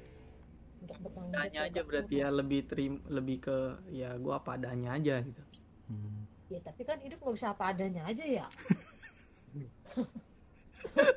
untuk 0.82 0.98
bertanggung 0.98 1.30
jawab 1.30 1.46
adanya 1.46 1.60
aja 1.70 1.80
berarti 1.86 2.14
ya 2.18 2.28
lebih 2.34 2.60
terim 2.66 2.98
lebih 3.06 3.36
ke 3.38 3.56
ya 3.94 4.10
gua 4.18 4.42
apa 4.42 4.58
adanya 4.58 4.98
aja 4.98 5.22
gitu. 5.22 5.42
Hmm. 5.86 6.24
ya 6.50 6.60
tapi 6.60 6.84
kan 6.84 7.00
hidup 7.00 7.16
nggak 7.22 7.36
bisa 7.38 7.48
apa 7.54 7.64
adanya 7.72 8.02
aja 8.04 8.24
ya. 8.26 8.46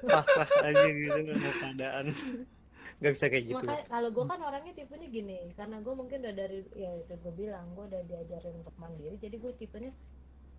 Pasrah 0.07 0.49
aja 0.63 0.85
gitu 0.87 1.19
sama 1.27 1.51
keadaan. 1.59 2.05
Nggak 3.03 3.13
bisa 3.19 3.25
kayak 3.27 3.45
gitu. 3.51 3.65
Makanya 3.67 3.85
kalau 3.91 4.09
gue 4.15 4.23
kan 4.23 4.39
orangnya 4.39 4.73
tipenya 4.79 5.07
gini 5.11 5.39
karena 5.59 5.83
gue 5.83 5.93
mungkin 5.97 6.17
udah 6.23 6.35
dari 6.39 6.59
ya 6.71 6.91
itu 7.03 7.13
gue 7.19 7.33
bilang 7.35 7.67
gue 7.75 7.83
udah 7.83 8.01
diajarin 8.07 8.55
untuk 8.63 8.75
mandiri 8.79 9.19
jadi 9.19 9.35
gue 9.35 9.51
tipenya 9.59 9.91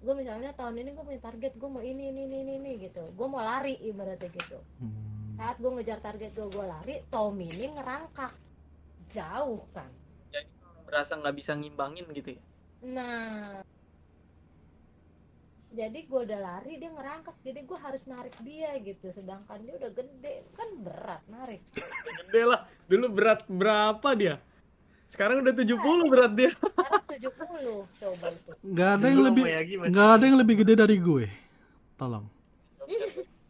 gue 0.06 0.14
misalnya 0.14 0.54
tahun 0.54 0.86
ini 0.86 0.94
gue 0.94 1.02
punya 1.02 1.18
target 1.18 1.52
gue 1.58 1.66
mau 1.66 1.82
ini 1.82 2.14
ini 2.14 2.30
ini 2.30 2.54
ini, 2.54 2.70
gitu. 2.78 3.02
Gue 3.18 3.26
mau 3.26 3.42
lari 3.42 3.74
ibaratnya 3.82 4.30
gitu. 4.30 4.62
Hmm. 4.78 5.02
saat 5.36 5.60
gue 5.60 5.68
ngejar 5.68 6.00
target 6.00 6.32
gue 6.32 6.48
gue 6.48 6.64
lari 6.64 6.94
Tommy 7.10 7.50
ini 7.50 7.74
ngerangkak. 7.74 8.32
Jauh 9.10 9.66
kan? 9.74 9.90
Jadi 10.30 10.48
berasa 10.86 11.12
nggak 11.18 11.36
bisa 11.36 11.52
ngimbangin 11.58 12.06
gitu 12.14 12.38
ya? 12.38 12.42
Nah. 12.86 13.60
Jadi 15.76 15.98
gue 16.08 16.20
udah 16.24 16.40
lari 16.40 16.80
dia 16.80 16.88
ngerangkak. 16.88 17.36
Jadi 17.44 17.60
gue 17.66 17.78
harus 17.82 18.02
narik 18.08 18.36
dia 18.40 18.70
gitu. 18.80 19.12
Sedangkan 19.12 19.60
dia 19.60 19.74
udah 19.76 19.90
gede. 19.92 20.34
Kan 20.56 20.68
berat 20.80 21.22
narik. 21.28 21.60
Gede 22.24 22.42
lah. 22.48 22.64
Dulu 22.88 23.06
berat 23.12 23.44
berapa 23.44 24.08
dia 24.16 24.40
sekarang 25.06 25.40
udah 25.40 25.54
70 25.54 25.76
berat 26.06 26.32
dia 26.32 26.50
sekarang 26.50 27.02
70 27.08 27.86
coba 27.96 28.26
itu 28.28 28.50
Nggak 28.62 28.90
ada 28.92 29.06
yang 29.06 29.22
lebih 29.22 29.44
masih- 29.44 29.88
nggak 29.88 30.08
ada 30.10 30.24
yang 30.24 30.36
lebih 30.36 30.54
gede 30.60 30.74
dari 30.74 30.96
gue. 30.98 31.26
Tolong. 31.94 32.26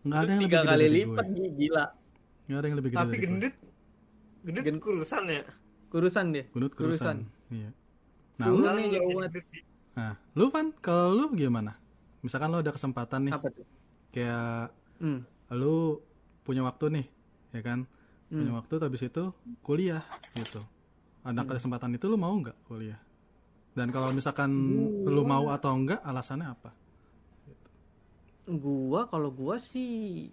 Nggak 0.03 0.19
ada 0.19 0.29
yang 0.29 0.41
lebih 0.41 0.51
gede 0.53 0.63
kali 0.65 0.77
dari 0.79 0.87
gue. 0.87 0.99
lipat 1.03 1.27
Gi. 1.27 1.45
gila 1.57 1.85
Nggak 2.47 2.57
ada 2.57 2.67
yang 2.67 2.77
lebih 2.77 2.91
gede 2.91 2.99
tapi 2.99 3.09
dari 3.09 3.17
gue. 3.17 3.25
gendut 3.27 3.55
gendut 4.45 4.65
Gen- 4.65 4.81
kurusan 4.81 5.23
ya 5.27 5.43
kurusan 5.89 6.25
dia 6.31 6.45
Gendut 6.49 6.73
kurusan. 6.73 7.17
Iya. 7.49 7.71
Nah, 8.37 8.47
lu, 8.47 8.61
nih, 8.61 8.87
jauh 8.93 9.09
gendut 9.09 9.33
banget. 9.33 9.65
nah, 9.97 10.13
lu 10.31 10.45
Van, 10.47 10.67
kalau 10.77 11.09
lu 11.11 11.25
gimana? 11.33 11.73
Misalkan 12.21 12.53
lu 12.53 12.61
ada 12.61 12.69
kesempatan 12.69 13.21
nih, 13.23 13.33
apa 13.33 13.49
tuh 13.49 13.65
kayak 14.13 14.69
hmm. 14.99 15.21
lu 15.57 16.05
punya 16.43 16.61
waktu 16.61 16.93
nih, 16.93 17.07
ya 17.51 17.63
kan? 17.63 17.79
Punya 18.27 18.51
Hmm. 18.51 18.59
waktu, 18.59 18.75
habis 18.79 19.01
itu 19.01 19.33
kuliah 19.63 20.05
gitu. 20.35 20.61
Ada 21.27 21.43
kesempatan 21.43 21.99
itu 21.99 22.07
lu 22.07 22.15
mau 22.15 22.31
nggak 22.39 22.55
kuliah? 22.71 23.01
Dan 23.75 23.91
kalau 23.91 24.15
misalkan 24.15 24.51
lu 25.05 25.23
mau 25.27 25.51
atau 25.51 25.75
enggak, 25.75 26.01
alasannya 26.07 26.49
apa? 26.49 26.71
gua 28.47 29.11
kalau 29.11 29.35
gua 29.35 29.59
sih 29.59 30.31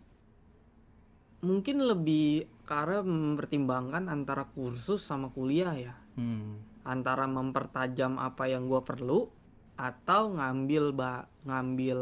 mungkin 1.41 1.81
lebih 1.81 2.45
karena 2.63 3.01
mempertimbangkan 3.01 4.07
antara 4.07 4.45
kursus 4.53 5.01
sama 5.03 5.33
kuliah 5.33 5.73
ya 5.73 5.95
Hmm. 6.13 6.61
antara 6.85 7.25
mempertajam 7.25 8.21
apa 8.21 8.45
yang 8.45 8.69
gua 8.69 8.85
perlu 8.85 9.33
atau 9.73 10.37
ngambil 10.37 10.93
ba 10.93 11.25
ngambil 11.41 11.99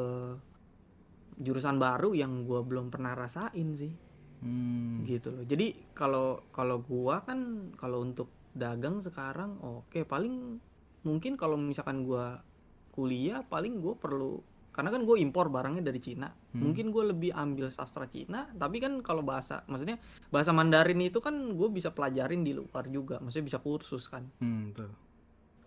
jurusan 1.39 1.79
baru 1.79 2.11
yang 2.11 2.43
gua 2.43 2.59
belum 2.59 2.91
pernah 2.91 3.15
rasain 3.15 3.71
sih 3.71 3.95
Hmm. 4.43 5.07
gitu 5.07 5.31
loh 5.31 5.47
jadi 5.47 5.79
kalau 5.95 6.43
kalau 6.51 6.83
gua 6.83 7.23
kan 7.23 7.71
kalau 7.79 8.03
untuk 8.03 8.27
dagang 8.51 8.99
sekarang 8.99 9.57
oke 9.61 10.03
paling 10.05 10.59
mungkin 11.01 11.33
kalau 11.39 11.55
misalkan 11.57 12.03
gua 12.03 12.43
kuliah 12.91 13.41
paling 13.47 13.79
gua 13.79 13.95
perlu 13.95 14.43
karena 14.71 14.87
kan 14.87 15.03
gue 15.03 15.19
impor 15.19 15.51
barangnya 15.51 15.83
dari 15.83 15.99
Cina 15.99 16.31
Hmm. 16.51 16.67
mungkin 16.67 16.91
gue 16.91 17.03
lebih 17.15 17.31
ambil 17.31 17.71
sastra 17.71 18.07
Cina 18.07 18.47
tapi 18.55 18.79
kan 18.83 18.99
kalau 19.03 19.23
bahasa 19.23 19.63
maksudnya 19.67 19.99
bahasa 20.31 20.51
Mandarin 20.51 20.99
itu 20.99 21.19
kan 21.23 21.31
gue 21.55 21.67
bisa 21.71 21.95
pelajarin 21.95 22.43
di 22.43 22.51
luar 22.51 22.87
juga 22.87 23.19
maksudnya 23.23 23.47
bisa 23.51 23.59
kursus 23.59 24.07
kan 24.07 24.27
Hmm, 24.39 24.71
betul. 24.71 24.91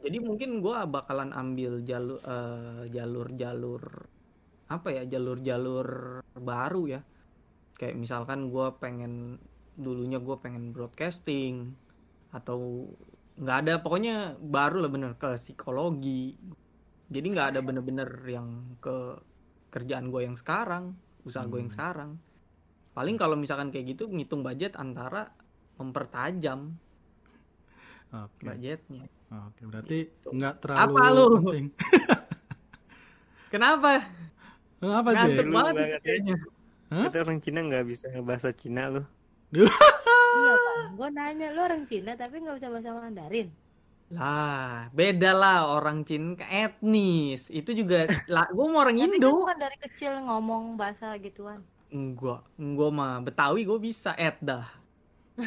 jadi 0.05 0.19
mungkin 0.21 0.61
gue 0.61 0.77
bakalan 0.89 1.33
ambil 1.33 1.81
jalur 1.85 2.21
eh, 2.21 2.85
jalur-jalur 2.93 3.83
apa 4.69 4.89
ya 4.93 5.03
jalur-jalur 5.09 5.89
baru 6.37 6.83
ya 6.89 7.01
kayak 7.77 7.97
misalkan 7.97 8.49
gue 8.53 8.67
pengen 8.77 9.41
dulunya 9.77 10.21
gue 10.21 10.37
pengen 10.41 10.73
broadcasting 10.73 11.77
atau 12.35 12.91
nggak 13.35 13.59
ada 13.63 13.75
pokoknya 13.79 14.15
baru 14.37 14.83
lah 14.83 14.91
bener 14.91 15.13
ke 15.15 15.35
psikologi 15.37 16.35
jadi 17.07 17.27
nggak 17.27 17.49
ada 17.55 17.61
bener-bener 17.61 18.07
yang 18.25 18.49
ke 18.79 19.19
kerjaan 19.71 20.09
gue 20.09 20.23
yang 20.23 20.35
sekarang 20.35 20.95
usaha 21.23 21.43
gue 21.45 21.59
yang 21.59 21.71
Hmm. 21.71 21.79
sekarang 21.79 22.11
paling 22.91 23.15
kalau 23.15 23.35
misalkan 23.35 23.71
kayak 23.71 23.95
gitu 23.95 24.07
ngitung 24.07 24.43
budget 24.43 24.75
antara 24.75 25.31
mempertajam 25.77 26.75
Oke. 28.13 28.43
budgetnya 28.45 29.07
Oke, 29.33 29.63
berarti 29.65 29.99
Gitu. 30.07 30.29
nggak 30.31 30.55
terlalu 30.61 30.95
Apa 30.95 31.03
lu? 31.11 31.25
penting. 31.41 31.67
kenapa 33.51 34.07
Apa 34.79 35.11
Ngantuk 35.11 35.19
aja? 35.33 35.43
Dulu 35.43 35.51
banget 35.51 35.75
banget 35.75 35.89
ya. 35.89 35.99
kayaknya. 36.01 36.37
Hah? 36.87 37.05
Kita 37.09 37.19
orang 37.19 37.39
Cina 37.41 37.61
nggak 37.65 37.85
bisa 37.85 38.07
bahasa 38.21 38.49
Cina 38.53 38.83
loh. 38.93 39.07
iya 40.35 40.55
kan 40.67 40.79
gue 40.99 41.09
nanya 41.17 41.47
lu 41.55 41.61
orang 41.69 41.83
Cina 41.91 42.13
tapi 42.15 42.35
nggak 42.43 42.57
bisa 42.59 42.69
bahasa 42.73 42.91
Mandarin 42.93 43.49
Lah, 44.13 44.93
beda 44.93 45.31
lah 45.33 45.59
orang 45.75 46.05
Cina 46.05 46.37
ke 46.39 46.45
etnis. 46.45 47.49
Itu 47.51 47.73
juga 47.73 48.05
lah, 48.29 48.47
gue 48.53 48.67
mau 48.69 48.85
orang 48.85 49.01
tapi 49.01 49.17
kan 49.19 49.19
Indo. 49.19 49.33
bukan 49.43 49.57
dari 49.59 49.77
kecil 49.81 50.13
ngomong 50.23 50.77
bahasa 50.77 51.17
gituan 51.19 51.61
Enggak, 51.91 52.45
gue 52.57 52.89
mah 52.91 53.25
Betawi 53.25 53.65
gue 53.65 53.79
bisa 53.81 54.13
et 54.15 54.37
dah. 54.41 54.67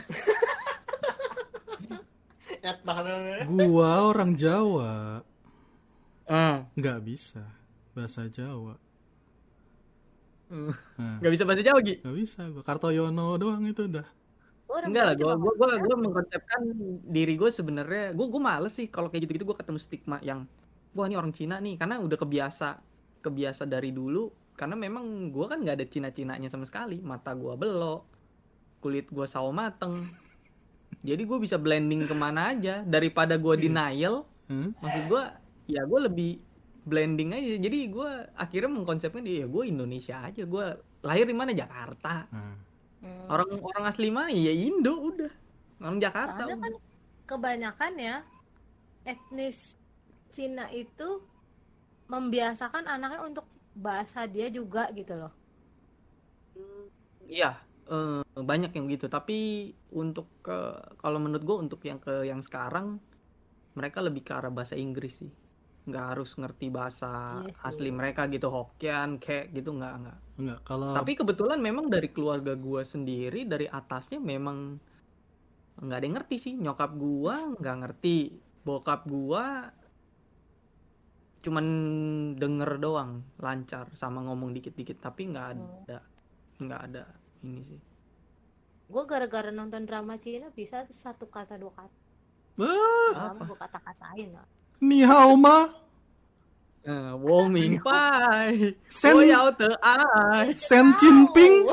Et 2.60 2.78
bahasa 2.84 3.46
Gua 3.48 3.92
orang 4.12 4.36
Jawa, 4.36 5.22
Ah, 6.28 6.68
nggak 6.76 7.00
bisa 7.08 7.44
bahasa 7.96 8.28
Jawa. 8.28 8.76
Hmm. 10.48 10.72
Nah, 11.00 11.16
nggak 11.20 11.32
bisa 11.36 11.44
bahasa 11.48 11.64
Jawa 11.64 11.80
Gi. 11.84 11.96
nggak 12.04 12.16
bisa. 12.18 12.42
Gua 12.52 12.64
Kartoyono 12.64 13.36
doang 13.40 13.64
itu 13.68 13.88
udah. 13.88 14.08
Gua 14.68 14.84
orang 14.84 14.90
Enggak 14.92 15.06
lah, 15.08 15.16
gue 15.16 15.34
gue 15.40 15.54
gue 15.56 15.70
gue 15.80 15.96
mengkonsepkan 15.96 16.62
diri 17.08 17.34
gue 17.40 17.50
sebenarnya 17.50 18.12
gue 18.12 18.28
gue 18.28 18.42
males 18.42 18.76
sih 18.76 18.92
kalau 18.92 19.08
kayak 19.08 19.24
gitu-gitu 19.26 19.48
gue 19.48 19.58
ketemu 19.58 19.80
stigma 19.80 20.18
yang 20.20 20.44
wah 20.92 21.08
ini 21.08 21.16
orang 21.16 21.32
Cina 21.32 21.58
nih 21.64 21.80
karena 21.80 22.04
udah 22.04 22.18
kebiasa 22.20 22.68
kebiasa 23.24 23.64
dari 23.64 23.96
dulu 23.96 24.28
karena 24.60 24.76
memang 24.76 25.32
gue 25.32 25.46
kan 25.48 25.64
nggak 25.64 25.76
ada 25.80 25.88
Cina-Cinanya 25.88 26.52
sama 26.52 26.68
sekali. 26.68 27.00
Mata 27.00 27.32
gue 27.32 27.54
belok 27.56 28.04
kulit 28.84 29.08
gue 29.10 29.26
sawo 29.26 29.56
mateng. 29.56 30.06
Jadi 31.02 31.24
gue 31.24 31.38
bisa 31.40 31.56
blending 31.56 32.04
ke 32.04 32.16
mana 32.18 32.52
aja. 32.52 32.84
Daripada 32.84 33.40
gue 33.40 33.56
denial 33.56 34.28
Hmm? 34.48 34.72
maksud 34.80 35.12
gue 35.12 35.24
ya 35.68 35.84
gue 35.84 36.00
lebih 36.08 36.40
blending 36.88 37.36
aja. 37.36 37.60
Jadi 37.60 37.80
gue 37.92 38.12
akhirnya 38.40 38.72
mengkonsepkan 38.72 39.24
ya 39.28 39.44
gue 39.44 39.64
Indonesia 39.68 40.24
aja 40.24 40.44
gue 40.48 40.66
lahir 41.04 41.26
di 41.28 41.36
mana? 41.36 41.52
Jakarta. 41.52 42.32
Nah, 42.32 42.56
Hmm. 43.08 43.28
orang 43.32 43.52
orang 43.64 43.84
asli 43.88 44.08
mana? 44.12 44.32
Ya 44.32 44.54
Indo 44.54 44.94
udah. 45.00 45.32
Orang 45.80 45.98
Jakarta 46.04 46.42
Soalnya 46.44 46.58
kan 46.60 46.74
kebanyakan 47.28 47.94
ya 48.00 48.16
etnis 49.08 49.78
Cina 50.36 50.68
itu 50.74 51.24
membiasakan 52.12 52.88
anaknya 52.88 53.24
untuk 53.24 53.46
bahasa 53.78 54.26
dia 54.28 54.48
juga 54.52 54.90
gitu 54.92 55.14
loh. 55.16 55.34
iya 57.28 57.60
eh, 57.92 58.24
banyak 58.36 58.72
yang 58.76 58.86
gitu. 58.92 59.06
Tapi 59.12 59.72
untuk 59.92 60.28
ke 60.44 60.58
kalau 61.02 61.20
menurut 61.22 61.44
gue 61.44 61.58
untuk 61.68 61.80
yang 61.84 62.00
ke 62.00 62.28
yang 62.28 62.42
sekarang 62.44 63.00
mereka 63.78 64.02
lebih 64.02 64.26
ke 64.26 64.32
arah 64.34 64.50
bahasa 64.50 64.74
Inggris 64.74 65.22
sih 65.22 65.32
nggak 65.88 66.06
harus 66.14 66.36
ngerti 66.36 66.68
bahasa 66.68 67.40
Iya 67.48 67.56
sih. 67.56 67.64
asli 67.64 67.90
mereka 67.96 68.28
gitu 68.28 68.52
Hokkien 68.52 69.24
kayak 69.24 69.56
gitu 69.56 69.72
nggak 69.72 69.94
nggak. 70.04 70.18
Enggak 70.38 70.60
kalau 70.68 70.92
tapi 70.92 71.16
kebetulan 71.16 71.60
memang 71.64 71.88
dari 71.88 72.12
keluarga 72.12 72.54
gua 72.60 72.84
sendiri 72.84 73.48
dari 73.48 73.72
atasnya 73.72 74.20
memang 74.20 74.76
nggak 75.80 75.98
ada 75.98 76.06
yang 76.06 76.16
ngerti 76.20 76.36
sih. 76.38 76.54
Nyokap 76.60 76.92
gua 77.00 77.36
nggak 77.56 77.78
ngerti. 77.88 78.18
Bokap 78.68 79.08
gua 79.08 79.72
cuman 81.40 81.66
denger 82.36 82.72
doang 82.84 83.24
lancar 83.40 83.88
sama 83.96 84.20
ngomong 84.28 84.52
dikit-dikit. 84.52 85.00
Tapi 85.00 85.32
nggak 85.32 85.48
ada 85.56 86.00
nggak 86.60 86.82
ada 86.92 87.04
ini 87.48 87.64
sih. 87.64 87.82
Gue 88.88 89.04
gara-gara 89.04 89.52
nonton 89.52 89.84
drama 89.84 90.16
Cina 90.16 90.48
bisa 90.52 90.88
satu 91.04 91.28
kata 91.28 91.60
dua 91.60 91.76
kata. 91.76 92.00
Lama 92.58 93.44
gue 93.46 93.58
kata-katain 93.60 94.32
ni 94.80 95.02
hao 95.02 95.34
ma, 95.36 95.74
Eh, 96.88 97.12
warming 97.20 97.84
pai 97.84 98.72
sen 98.88 99.12
oh 99.12 99.20
ya 99.20 99.52
te 99.52 99.68
ai 99.84 100.56
sen 100.56 100.96
jinping. 100.96 101.68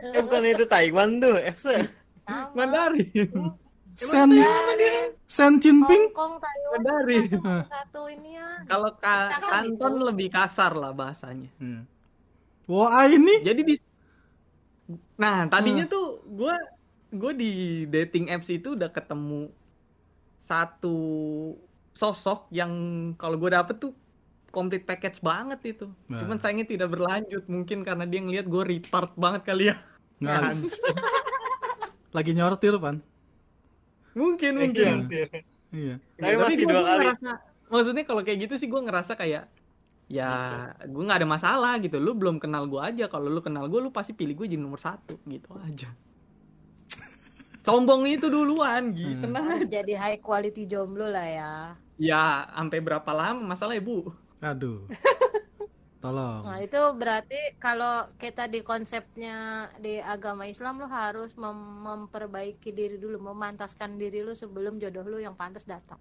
Eh, 0.00 0.24
bukan 0.24 0.48
itu 0.48 0.64
Taiwan 0.64 1.20
tuh, 1.20 1.36
FC. 1.36 1.84
Sama. 2.24 2.56
Mandarin 2.56 3.04
Sen 4.00 4.26
Dari 4.32 5.12
Sen 5.28 5.60
Jinping 5.62 6.10
Hong 6.10 6.16
Kong, 6.16 6.34
Taiwan, 6.42 6.78
Dari. 6.82 7.18
satu, 7.30 7.68
satu 7.70 8.00
ini 8.10 8.34
ya. 8.34 8.48
Kalau 8.66 8.90
ka- 8.96 9.30
Cakep 9.38 9.50
kanton 9.54 9.94
lebih 10.02 10.28
kasar 10.32 10.72
lah 10.74 10.90
bahasanya. 10.90 11.46
Hmm. 11.60 11.84
Wah 12.66 13.06
ini 13.06 13.44
Jadi 13.44 13.60
di 13.62 13.74
Nah, 15.14 15.46
tadinya 15.46 15.86
tuh 15.86 16.24
gue 16.26 16.56
gue 17.12 17.32
di 17.36 17.50
dating 17.86 18.32
apps 18.32 18.50
itu 18.50 18.74
udah 18.74 18.90
ketemu 18.90 19.52
satu 20.42 20.96
sosok 21.94 22.50
yang 22.50 22.70
kalau 23.14 23.38
gue 23.38 23.48
dapet 23.48 23.78
tuh 23.78 23.94
complete 24.50 24.82
package 24.82 25.18
banget 25.18 25.58
itu. 25.64 25.86
Nah. 26.06 26.22
Cuman 26.22 26.38
sayangnya 26.38 26.66
tidak 26.66 26.90
berlanjut 26.90 27.42
mungkin 27.46 27.82
karena 27.82 28.04
dia 28.04 28.20
ngeliat 28.20 28.46
gue 28.46 28.62
retard 28.62 29.10
banget 29.14 29.42
kali 29.42 29.64
ya. 29.70 29.76
nggak 30.18 30.38
Anjing. 30.46 30.70
lagi 32.16 32.30
nyortir 32.32 32.74
pan. 32.78 33.02
mungkin 34.14 34.52
mungkin. 34.54 35.10
Iya. 35.74 35.98
Tapi 36.14 36.30
Ya, 36.30 36.38
masih 36.38 36.66
dua 36.66 36.82
kali. 36.86 37.04
ngerasa- 37.10 37.40
maksudnya 37.66 38.04
kalau 38.06 38.22
kayak 38.22 38.38
gitu 38.46 38.54
sih 38.54 38.70
gue 38.70 38.78
ngerasa 38.78 39.18
kayak 39.18 39.50
ya 40.06 40.30
gue 40.86 41.02
nggak 41.02 41.18
ada 41.18 41.26
masalah 41.26 41.74
gitu. 41.82 41.98
Lu 41.98 42.14
belum 42.14 42.38
kenal 42.38 42.70
gue 42.70 42.78
aja. 42.78 43.10
Kalau 43.10 43.26
lu 43.26 43.42
kenal 43.42 43.66
gue, 43.66 43.82
lu 43.82 43.90
pasti 43.90 44.14
pilih 44.14 44.38
gue 44.38 44.46
jadi 44.54 44.62
nomor 44.62 44.78
satu 44.78 45.18
gitu 45.26 45.50
aja. 45.58 45.90
Sombong 47.66 48.06
itu 48.06 48.30
duluan, 48.30 48.94
gitu. 48.94 49.18
Hmm. 49.18 49.22
Tenang 49.34 49.44
Harus 49.50 49.66
jadi 49.66 49.92
high 49.98 50.20
quality 50.22 50.62
jomblo 50.70 51.10
lah 51.10 51.26
ya. 51.26 51.54
Ya, 51.98 52.50
sampai 52.50 52.78
berapa 52.82 53.10
lama 53.14 53.40
masalah 53.54 53.78
Bu? 53.78 54.10
Aduh. 54.42 54.90
Tolong. 56.02 56.44
Nah 56.44 56.58
itu 56.60 56.80
berarti 57.00 57.34
kalau 57.64 57.92
kita 58.22 58.42
di 58.52 58.60
konsepnya 58.60 59.32
di 59.84 59.96
agama 60.02 60.44
Islam 60.52 60.74
lo 60.82 60.86
harus 61.00 61.30
mem- 61.42 61.80
memperbaiki 61.86 62.70
diri 62.78 62.96
dulu, 63.00 63.16
memantaskan 63.30 63.96
diri 63.96 64.20
lu 64.26 64.32
sebelum 64.42 64.76
jodoh 64.82 65.04
lu 65.12 65.18
yang 65.26 65.32
pantas 65.40 65.64
datang. 65.64 66.00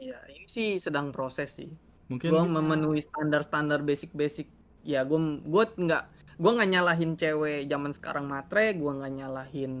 Iya, 0.00 0.16
ini 0.32 0.46
sih 0.48 0.68
sedang 0.80 1.06
proses 1.12 1.48
sih. 1.58 1.68
Mungkin 2.08 2.28
Gue 2.32 2.42
memenuhi 2.56 3.00
standar-standar 3.04 3.80
basic-basic. 3.88 4.46
Ya, 4.92 5.04
gue 5.04 5.18
gue 5.44 5.64
nggak 5.84 6.02
gue 6.40 6.50
nggak 6.56 6.70
nyalahin 6.72 7.12
cewek 7.20 7.68
zaman 7.68 7.92
sekarang 7.92 8.24
matre, 8.32 8.72
gue 8.80 8.90
nggak 8.96 9.12
nyalahin 9.18 9.72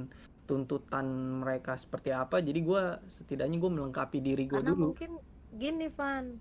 tuntutan 0.50 1.06
mereka 1.38 1.78
seperti 1.78 2.10
apa. 2.10 2.42
Jadi 2.42 2.60
gue 2.60 2.82
setidaknya 3.08 3.56
gue 3.56 3.70
melengkapi 3.70 4.18
diri 4.18 4.44
gue 4.44 4.58
dulu. 4.60 4.90
mungkin 4.90 5.22
gini 5.52 5.86
Van, 5.88 6.34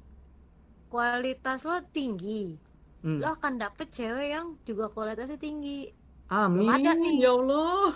kualitas 0.88 1.62
lo 1.62 1.78
tinggi, 1.88 2.58
Hmm. 3.00 3.22
lo 3.22 3.32
akan 3.32 3.54
dapet 3.56 3.88
cewek 3.90 4.28
yang 4.30 4.58
juga 4.64 4.90
kualitasnya 4.90 5.38
tinggi. 5.38 5.94
Amin, 6.28 6.62
belum 6.62 6.70
ada 6.76 6.92
nih. 6.94 7.16
ya 7.18 7.32
Allah. 7.32 7.90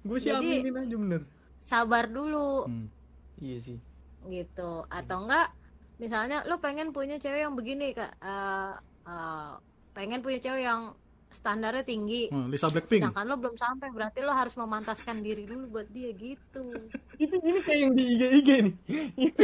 Gue 0.00 0.18
sih 0.18 0.32
Jadi- 0.32 0.64
aminin 0.64 0.76
aja 0.78 0.96
bener. 0.96 1.22
Sabar 1.60 2.04
dulu 2.06 2.64
Hmm. 2.64 2.88
Iya 3.36 3.58
sih. 3.60 3.78
gitu. 4.22 4.84
Atau 4.88 5.24
enggak 5.24 5.48
misalnya 5.96 6.44
lo 6.44 6.56
pengen 6.58 6.90
punya 6.90 7.16
cewek 7.16 7.40
yang 7.40 7.54
begini 7.54 7.92
kak, 7.92 8.12
eh, 8.18 8.72
eh, 9.06 9.52
pengen 9.92 10.20
punya 10.20 10.36
cewek 10.38 10.60
yang 10.62 10.92
standarnya 11.30 11.86
tinggi. 11.86 12.26
Hmm, 12.28 12.50
Lisa 12.50 12.66
Blackpink. 12.68 13.06
Sedangkan 13.06 13.26
lo 13.26 13.36
belum 13.38 13.56
sampai, 13.56 13.88
berarti 13.94 14.18
lo 14.20 14.34
harus 14.34 14.54
memantaskan 14.54 15.22
diri 15.22 15.46
dulu 15.46 15.78
buat 15.78 15.88
dia 15.88 16.10
gitu. 16.12 16.74
Ini 17.16 17.36
ini 17.40 17.58
kayak 17.62 17.80
yang 17.80 17.92
di 17.94 18.04
IG 18.04 18.22
IG 18.42 18.48
nih. 18.66 18.74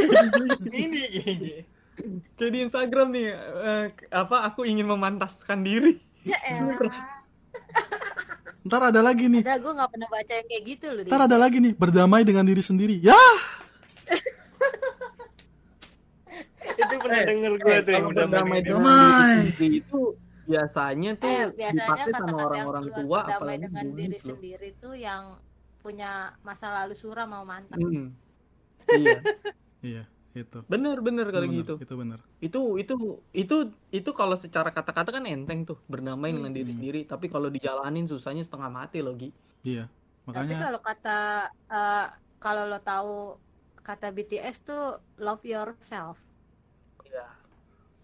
Ini 0.83 1.01
gini. 1.09 1.53
kayak 2.37 2.51
di 2.53 2.59
Instagram 2.61 3.07
nih 3.09 3.27
eh, 3.33 3.85
apa 4.13 4.45
aku 4.45 4.67
ingin 4.67 4.85
memantaskan 4.85 5.65
diri. 5.65 5.97
Ya 6.27 6.37
elah. 6.45 6.77
Ntar 8.67 8.91
ada 8.91 8.99
lagi 8.99 9.31
nih. 9.31 9.41
Ada 9.47 9.57
gue 9.63 9.71
nggak 9.71 9.89
pernah 9.95 10.09
baca 10.11 10.33
yang 10.35 10.47
kayak 10.51 10.63
gitu 10.67 10.87
loh. 10.91 11.03
Ntar 11.07 11.21
ada 11.25 11.37
lagi 11.39 11.57
nih. 11.63 11.73
Berdamai 11.73 12.21
dengan 12.27 12.43
diri 12.43 12.59
sendiri. 12.61 12.99
Ya. 12.99 13.15
Itu 16.77 16.93
pernah 17.01 17.19
Eh, 17.23 17.25
denger 17.25 17.51
gue 17.57 17.73
Eh, 17.73 17.79
tuh 17.81 17.91
yang 17.95 18.05
berdamai 18.13 18.59
dengan 18.61 18.83
diri 18.85 19.49
sendiri 19.55 19.75
itu 19.81 20.01
biasanya 20.51 21.09
tuh 21.23 21.29
Eh, 21.29 21.45
biasanya 21.59 21.73
dipakai 21.75 22.11
sama 22.19 22.37
orang-orang 22.47 22.85
tua 22.97 23.19
apalagi 23.31 23.67
dengan 23.67 23.87
diri 23.99 24.17
loh. 24.27 24.37
sendiri 24.37 24.67
tuh 24.83 24.93
yang 25.07 25.23
punya 25.83 26.07
masa 26.47 26.67
lalu 26.77 26.93
suram 26.95 27.27
mau 27.33 27.45
mantan. 27.47 27.77
Hmm. 27.79 28.05
iya, 28.91 29.19
Iya. 29.89 30.03
Itu. 30.37 30.61
bener 30.69 31.01
bener 31.01 31.25
kalau 31.33 31.49
Bener, 31.49 31.59
gitu. 31.65 31.73
Itu 31.81 31.93
bener. 31.97 32.19
Itu 32.37 32.59
itu 32.77 32.93
itu 33.33 33.55
itu 33.89 34.09
kalau 34.13 34.37
secara 34.37 34.69
kata-kata 34.69 35.09
kan 35.09 35.25
enteng 35.25 35.65
tuh 35.65 35.81
berdamai 35.89 36.29
dengan 36.37 36.53
diri 36.53 36.71
Hmm. 36.71 36.77
sendiri. 36.77 36.99
Tapi 37.09 37.25
kalau 37.33 37.49
dijalanin 37.49 38.05
susahnya 38.05 38.43
setengah 38.45 38.69
mati 38.69 39.01
loh 39.01 39.17
Gi. 39.17 39.33
Iya. 39.65 39.89
Tapi 40.29 40.29
Makanya 40.29 40.55
kalau 40.59 40.79
kata 40.83 41.17
eh, 41.71 42.05
kalau 42.37 42.63
lo 42.69 42.79
tahu 42.83 43.13
kata 43.81 44.07
BTS 44.11 44.55
tuh 44.61 44.81
love 45.17 45.41
yourself. 45.47 46.26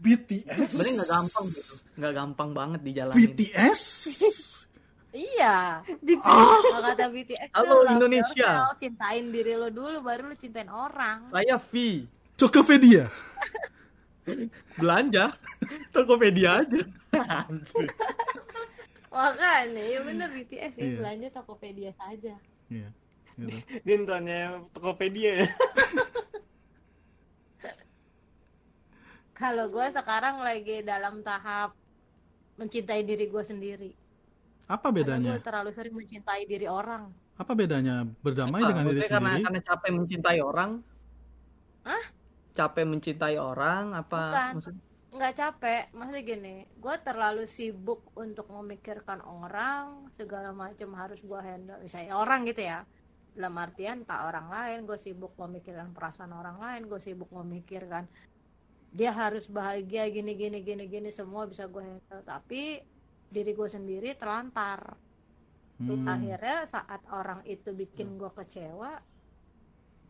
BTS. 0.04 0.68
Sebenarnya 0.76 0.94
nggak 1.00 1.12
gampang 1.16 1.46
gitu, 1.48 1.74
nggak 1.96 2.14
gampang 2.14 2.50
banget 2.52 2.80
dijalanin. 2.84 3.18
BTS. 3.24 3.82
Iya. 5.14 5.86
Kalau 6.26 6.82
kata 6.82 7.06
BTS 7.14 7.50
Halo, 7.54 7.86
Indonesia. 7.86 8.50
yourself, 8.50 8.82
cintain 8.82 9.30
diri 9.30 9.54
lo 9.54 9.70
dulu 9.70 10.02
baru 10.02 10.34
lo 10.34 10.36
cintain 10.36 10.68
orang. 10.68 11.24
Saya 11.30 11.62
V 11.62 12.04
Tokopedia. 12.36 13.08
belanja 14.80 15.38
Tokopedia 15.94 16.66
aja. 16.66 16.84
Makanya, 19.14 19.84
ya 19.86 20.00
bener 20.02 20.28
BTS 20.34 20.74
ya 20.74 20.88
belanja 20.98 21.28
Tokopedia 21.30 21.94
saja. 21.94 22.34
Iya. 22.74 22.90
Gitu. 23.38 23.58
Dintonnya 23.86 24.66
Tokopedia 24.74 25.46
ya. 25.46 25.48
Kalau 29.34 29.66
gue 29.70 29.88
sekarang 29.90 30.46
lagi 30.46 30.86
dalam 30.86 31.26
tahap 31.26 31.74
mencintai 32.58 33.02
diri 33.02 33.26
gue 33.26 33.44
sendiri. 33.44 33.92
Apa 34.70 34.94
bedanya? 34.94 35.36
gue 35.36 35.44
terlalu 35.44 35.70
sering 35.74 35.94
mencintai 35.98 36.46
diri 36.46 36.70
orang. 36.70 37.10
Apa 37.36 37.58
bedanya 37.58 38.06
berdamai 38.22 38.62
Apa? 38.62 38.70
dengan 38.70 38.84
diri 38.94 39.02
karena 39.10 39.30
sendiri? 39.34 39.44
karena 39.50 39.62
capek 39.66 39.92
mencintai 39.92 40.40
orang. 40.40 40.72
Hah? 41.84 42.06
Capek 42.54 42.86
mencintai 42.86 43.36
orang 43.42 43.98
apa 43.98 44.20
Bukan. 44.22 44.52
maksudnya? 44.62 44.84
Nggak 45.14 45.34
capek, 45.38 45.82
maksudnya 45.94 46.24
gini, 46.26 46.56
gue 46.74 46.96
terlalu 47.06 47.46
sibuk 47.46 48.02
untuk 48.18 48.50
memikirkan 48.50 49.22
orang, 49.22 50.10
segala 50.18 50.50
macam 50.50 50.90
harus 50.98 51.22
gue 51.22 51.38
handle. 51.38 51.78
Misalnya 51.86 52.18
orang 52.18 52.50
gitu 52.50 52.66
ya, 52.66 52.82
dalam 53.38 53.54
artian 53.62 54.10
tak 54.10 54.26
orang 54.26 54.50
lain, 54.50 54.90
gue 54.90 54.98
sibuk 54.98 55.38
memikirkan 55.38 55.94
perasaan 55.94 56.34
orang 56.34 56.58
lain, 56.58 56.90
gue 56.90 56.98
sibuk 56.98 57.30
memikirkan 57.30 58.10
dia 58.94 59.12
harus 59.12 59.50
bahagia 59.50 60.06
gini 60.08 60.38
gini 60.38 60.62
gini 60.62 60.84
gini 60.86 61.10
semua 61.10 61.50
bisa 61.50 61.66
gue 61.66 61.82
handle. 61.82 62.22
Tapi 62.24 62.62
diri 63.34 63.52
gue 63.52 63.70
sendiri 63.70 64.10
terlantar. 64.14 64.82
Hmm. 65.74 66.06
akhirnya 66.06 66.70
saat 66.70 67.02
orang 67.12 67.42
itu 67.50 67.74
bikin 67.74 68.16
gue 68.16 68.30
kecewa 68.30 69.02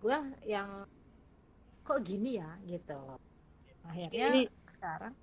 gue 0.04 0.18
yang 0.46 0.70
kok 1.88 2.00
gini 2.04 2.36
ya 2.38 2.52
gitu 2.68 3.00
akhirnya 3.88 4.28
Ini- 4.44 4.48
sekarang 4.76 5.14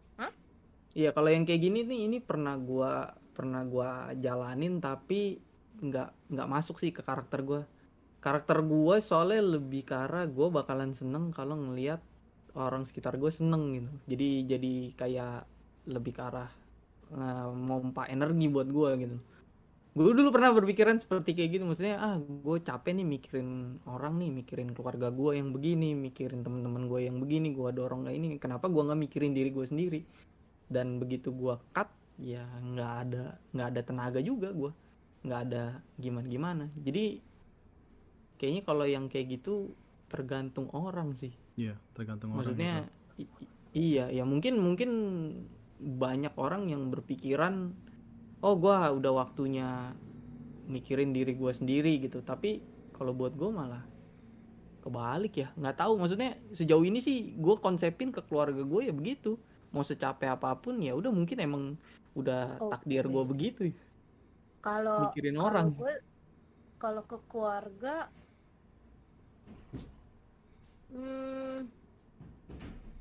Iya, 0.90 1.14
kalau 1.14 1.30
yang 1.30 1.46
kayak 1.46 1.62
gini 1.62 1.86
nih 1.86 2.00
ini 2.10 2.18
pernah 2.18 2.58
gua 2.58 3.14
pernah 3.30 3.62
gua 3.62 4.10
jalanin 4.18 4.82
tapi 4.82 5.38
nggak 5.78 6.34
nggak 6.34 6.48
masuk 6.50 6.82
sih 6.82 6.90
ke 6.90 6.98
karakter 6.98 7.40
gua. 7.46 7.62
Karakter 8.18 8.58
gua 8.66 8.98
soalnya 8.98 9.40
lebih 9.54 9.86
ke 9.86 9.94
arah 9.94 10.26
gua 10.26 10.50
bakalan 10.50 10.90
seneng 10.98 11.30
kalau 11.30 11.54
ngelihat 11.54 12.02
orang 12.54 12.86
sekitar 12.88 13.16
gue 13.20 13.30
seneng 13.30 13.76
gitu. 13.76 13.90
Jadi 14.16 14.28
jadi 14.46 14.74
kayak 14.96 15.36
lebih 15.90 16.12
ke 16.16 16.22
arah 16.22 16.50
mompa 17.50 18.06
energi 18.06 18.46
buat 18.46 18.70
gua 18.70 18.94
gitu. 18.94 19.18
Gue 19.90 20.14
dulu 20.14 20.30
pernah 20.30 20.54
berpikiran 20.54 21.02
seperti 21.02 21.34
kayak 21.34 21.50
gitu, 21.58 21.64
maksudnya 21.66 21.98
ah 21.98 22.14
gue 22.22 22.58
capek 22.62 22.94
nih 22.94 23.02
mikirin 23.02 23.82
orang 23.90 24.22
nih, 24.22 24.30
mikirin 24.30 24.70
keluarga 24.70 25.10
gua 25.10 25.34
yang 25.34 25.50
begini, 25.50 25.98
mikirin 25.98 26.46
teman-teman 26.46 26.86
gue 26.86 27.10
yang 27.10 27.18
begini, 27.18 27.50
gua 27.50 27.74
dorong 27.74 28.06
kayak 28.06 28.16
ini, 28.22 28.38
kenapa 28.38 28.70
gua 28.70 28.86
nggak 28.86 29.00
mikirin 29.10 29.34
diri 29.34 29.50
gue 29.50 29.66
sendiri? 29.66 30.00
dan 30.70 31.02
begitu 31.02 31.34
gua 31.34 31.58
cut 31.74 31.90
ya 32.22 32.46
nggak 32.62 32.92
ada 33.04 33.24
nggak 33.50 33.68
ada 33.74 33.80
tenaga 33.82 34.20
juga 34.22 34.54
gua 34.54 34.70
nggak 35.26 35.40
ada 35.50 35.82
gimana 35.98 36.26
gimana 36.30 36.64
jadi 36.78 37.18
kayaknya 38.38 38.62
kalau 38.64 38.86
yang 38.86 39.10
kayak 39.10 39.42
gitu 39.42 39.74
tergantung 40.08 40.70
orang 40.72 41.12
sih 41.18 41.34
Iya, 41.60 41.74
tergantung 41.96 42.28
orang. 42.32 42.38
maksudnya 42.40 42.72
juga. 42.88 43.22
i- 43.22 43.32
i- 43.44 43.52
iya 43.76 44.04
ya 44.08 44.24
mungkin 44.24 44.54
mungkin 44.66 44.90
banyak 46.02 46.34
orang 46.44 46.62
yang 46.72 46.82
berpikiran 46.92 47.54
oh 48.46 48.54
gua 48.62 48.76
udah 48.98 49.12
waktunya 49.20 49.68
mikirin 50.74 51.10
diri 51.16 51.32
gua 51.36 51.52
sendiri 51.52 51.92
gitu 52.04 52.18
tapi 52.24 52.50
kalau 52.96 53.12
buat 53.12 53.32
gua 53.40 53.50
malah 53.52 53.82
kebalik 54.80 55.32
ya 55.36 55.48
nggak 55.60 55.76
tahu 55.76 55.92
maksudnya 56.00 56.30
sejauh 56.58 56.84
ini 56.88 56.98
sih 57.06 57.16
gua 57.36 57.56
konsepin 57.60 58.08
ke 58.16 58.20
keluarga 58.24 58.62
gue 58.64 58.80
ya 58.88 58.94
begitu 58.96 59.36
mau 59.70 59.84
secapek 59.84 60.28
apa 60.36 60.56
pun 60.56 60.80
ya 60.80 60.92
udah 60.96 61.12
mungkin 61.12 61.38
emang 61.46 61.64
udah 62.16 62.56
Oke. 62.58 62.70
takdir 62.72 63.04
gua 63.06 63.24
begitu 63.28 63.60
ya. 63.70 63.76
kalau 64.64 64.96
mikirin 65.04 65.36
orang 65.36 65.66
gue 65.76 65.92
kalau 66.80 67.02
ke 67.04 67.16
keluarga 67.28 68.08
Hmm, 70.90 71.70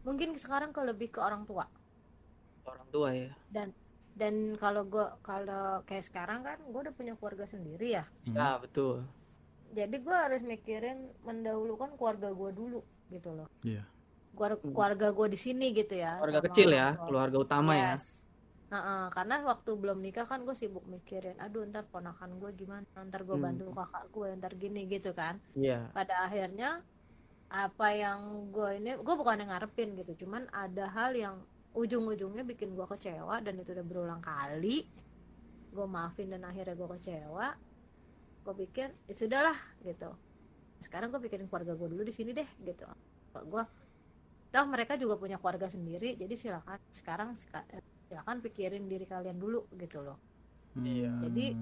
mungkin 0.05 0.37
sekarang 0.37 0.69
ke 0.69 0.81
lebih 0.81 1.09
ke 1.13 1.19
orang 1.19 1.43
tua. 1.45 1.65
Orang 2.65 2.87
tua 2.89 3.09
ya. 3.13 3.33
Dan 3.49 4.57
kalau 4.59 4.83
gue 4.83 5.07
kalau 5.23 5.79
kayak 5.87 6.05
sekarang 6.05 6.43
kan 6.43 6.59
gue 6.59 6.79
udah 6.89 6.95
punya 6.95 7.13
keluarga 7.15 7.47
sendiri 7.47 7.97
ya. 7.97 8.05
Hmm. 8.27 8.35
Ya, 8.35 8.49
betul. 8.59 9.07
Jadi 9.69 9.95
gue 10.01 10.15
harus 10.17 10.41
mikirin 10.41 11.13
mendahulukan 11.23 11.93
keluarga 11.95 12.33
gue 12.33 12.51
dulu 12.51 12.81
gitu 13.09 13.29
loh. 13.33 13.47
Iya. 13.63 13.85
Keluarga, 14.33 14.61
keluarga 14.61 15.07
gue 15.13 15.27
di 15.33 15.39
sini 15.39 15.73
gitu 15.73 15.93
ya. 15.97 16.17
Keluarga 16.21 16.41
kecil 16.45 16.69
ya, 16.73 16.87
tua. 16.93 17.05
keluarga 17.09 17.37
utama 17.41 17.71
ya. 17.73 17.93
Yes. 17.97 18.21
Heeh, 18.69 19.03
karena 19.17 19.35
waktu 19.49 19.71
belum 19.73 19.97
nikah 19.97 20.29
kan 20.29 20.45
gue 20.45 20.53
sibuk 20.53 20.85
mikirin, 20.85 21.33
aduh 21.41 21.65
ntar 21.65 21.89
ponakan 21.89 22.37
gue 22.37 22.53
gimana, 22.53 22.85
ntar 23.01 23.25
gue 23.25 23.33
Hmm. 23.33 23.49
bantu 23.49 23.73
kakak 23.73 24.05
gue, 24.13 24.27
ntar 24.37 24.53
gini 24.53 24.85
gitu 24.85 25.09
kan. 25.17 25.41
Iya. 25.57 25.89
Pada 25.89 26.29
akhirnya 26.29 26.85
apa 27.49 27.87
yang 27.97 28.49
gue 28.53 28.77
ini, 28.77 28.93
gue 29.01 29.15
bukan 29.17 29.41
yang 29.41 29.49
ngarepin 29.49 29.97
gitu, 29.97 30.25
cuman 30.25 30.45
ada 30.53 30.85
hal 30.93 31.17
yang 31.17 31.35
ujung-ujungnya 31.73 32.45
bikin 32.45 32.77
gue 32.77 32.85
kecewa 32.85 33.41
dan 33.41 33.57
itu 33.57 33.73
udah 33.73 33.85
berulang 33.85 34.21
kali. 34.21 34.85
Gue 35.73 35.85
maafin 35.85 36.29
dan 36.29 36.45
akhirnya 36.45 36.77
gue 36.77 36.89
kecewa. 36.97 37.57
Gue 38.45 38.53
pikir, 38.65 38.93
ya 39.09 39.13
sudahlah 39.17 39.57
gitu. 39.81 40.13
Sekarang 40.81 41.09
gue 41.09 41.21
pikirin 41.25 41.49
keluarga 41.49 41.73
gue 41.73 41.87
dulu 41.89 42.03
di 42.05 42.13
sini 42.13 42.37
deh 42.37 42.49
gitu. 42.61 42.85
Gue, 43.33 43.63
toh 44.49 44.65
mereka 44.69 44.97
juga 44.97 45.17
punya 45.17 45.41
keluarga 45.41 45.69
sendiri, 45.69 46.17
jadi 46.17 46.33
silakan 46.37 46.77
sekarang 46.93 47.33
seka- 47.37 47.65
silakan 48.09 48.41
pikirin 48.45 48.85
diri 48.89 49.05
kalian 49.09 49.37
dulu 49.37 49.65
gitu 49.77 50.01
loh. 50.05 50.17
Iya. 50.77 51.09
Jadi, 51.25 51.57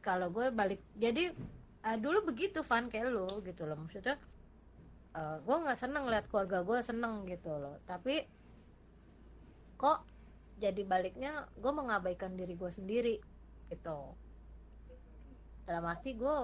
kalau 0.00 0.32
gue 0.32 0.48
balik 0.52 0.80
jadi 0.96 1.32
eh, 1.84 1.98
dulu 2.00 2.32
begitu 2.32 2.62
Van 2.64 2.88
kayak 2.88 3.12
lo 3.12 3.28
gitu 3.42 3.66
loh 3.66 3.76
maksudnya 3.76 4.16
eh, 5.16 5.36
gue 5.40 5.56
nggak 5.62 5.78
seneng 5.82 6.04
lihat 6.12 6.26
keluarga 6.30 6.58
gue 6.62 6.78
seneng 6.84 7.14
gitu 7.26 7.50
loh 7.50 7.76
tapi 7.90 8.14
kok 9.76 9.98
jadi 10.56 10.82
baliknya 10.84 11.32
gue 11.54 11.72
mengabaikan 11.72 12.32
diri 12.32 12.54
gue 12.56 12.70
sendiri 12.72 13.14
gitu 13.68 13.98
dalam 15.66 15.84
arti 15.86 16.14
gue 16.14 16.36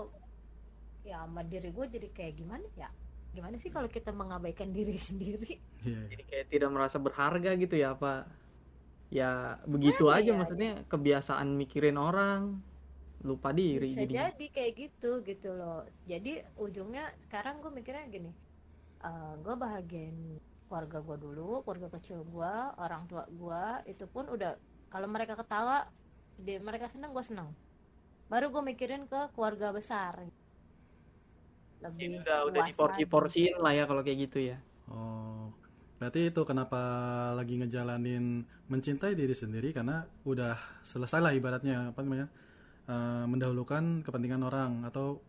ya 1.04 1.22
sama 1.24 1.42
diri 1.42 1.70
gue 1.70 1.86
jadi 1.88 2.08
kayak 2.10 2.34
gimana 2.36 2.66
ya 2.74 2.90
gimana 3.32 3.56
sih 3.58 3.70
kalau 3.70 3.88
kita 3.88 4.10
mengabaikan 4.12 4.70
diri 4.76 4.96
sendiri 4.98 5.52
Iya. 5.82 5.98
iya. 5.98 6.00
Jadi 6.10 6.22
kayak 6.30 6.46
tidak 6.46 6.70
merasa 6.70 6.96
berharga 7.02 7.50
gitu 7.58 7.74
ya, 7.74 7.90
Pak. 7.98 8.22
Ya, 9.10 9.30
begitu 9.66 10.06
Apa 10.06 10.22
aja 10.22 10.30
ya? 10.30 10.38
maksudnya 10.38 10.72
kebiasaan 10.86 11.48
mikirin 11.58 11.98
orang, 11.98 12.62
lupa 13.22 13.50
diri 13.52 13.94
bisa 13.94 14.02
jadi. 14.02 14.12
jadi 14.34 14.46
kayak 14.50 14.72
gitu 14.78 15.10
gitu 15.22 15.54
loh 15.54 15.86
jadi 16.04 16.42
ujungnya 16.58 17.06
sekarang 17.22 17.62
gue 17.62 17.70
mikirnya 17.70 18.04
gini 18.10 18.30
gue 19.42 19.54
bahagiain 19.58 20.38
keluarga 20.70 21.02
gue 21.02 21.16
dulu 21.18 21.66
keluarga 21.66 21.88
kecil 21.98 22.22
gue 22.22 22.52
orang 22.78 23.04
tua 23.10 23.26
gue 23.26 23.64
itu 23.90 24.06
pun 24.06 24.30
udah 24.30 24.56
kalau 24.88 25.10
mereka 25.10 25.34
ketawa 25.34 25.90
dia 26.38 26.62
mereka 26.62 26.86
senang 26.88 27.10
gue 27.10 27.24
senang 27.26 27.50
baru 28.32 28.48
gue 28.48 28.62
mikirin 28.64 29.04
ke 29.04 29.28
keluarga 29.36 29.76
besar. 29.76 30.24
Lebih 31.84 32.00
Ini 32.00 32.16
udah 32.24 32.38
udah 32.48 32.62
luas 32.64 32.68
diporsi-porsiin 32.72 33.60
lah 33.60 33.76
ya 33.76 33.84
kalau 33.84 34.00
kayak 34.00 34.18
gitu 34.24 34.38
ya. 34.40 34.56
Oh, 34.88 35.52
berarti 36.00 36.32
itu 36.32 36.40
kenapa 36.48 36.80
lagi 37.36 37.60
ngejalanin 37.60 38.48
mencintai 38.72 39.12
diri 39.12 39.36
sendiri? 39.36 39.76
Karena 39.76 40.08
udah 40.24 40.56
selesai 40.80 41.20
lah 41.20 41.36
ibaratnya 41.36 41.92
apa 41.92 42.00
namanya 42.00 42.32
eh, 42.88 43.24
mendahulukan 43.28 44.00
kepentingan 44.00 44.40
orang 44.48 44.88
atau 44.88 45.20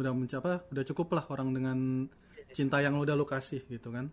udah 0.00 0.16
mencapai 0.16 0.64
udah 0.72 0.84
cukup 0.88 1.12
lah 1.12 1.24
orang 1.28 1.52
dengan 1.52 2.08
cinta 2.56 2.80
yang 2.80 2.96
udah 2.96 3.12
lu 3.12 3.28
kasih 3.28 3.60
gitu 3.68 3.92
kan? 3.92 4.08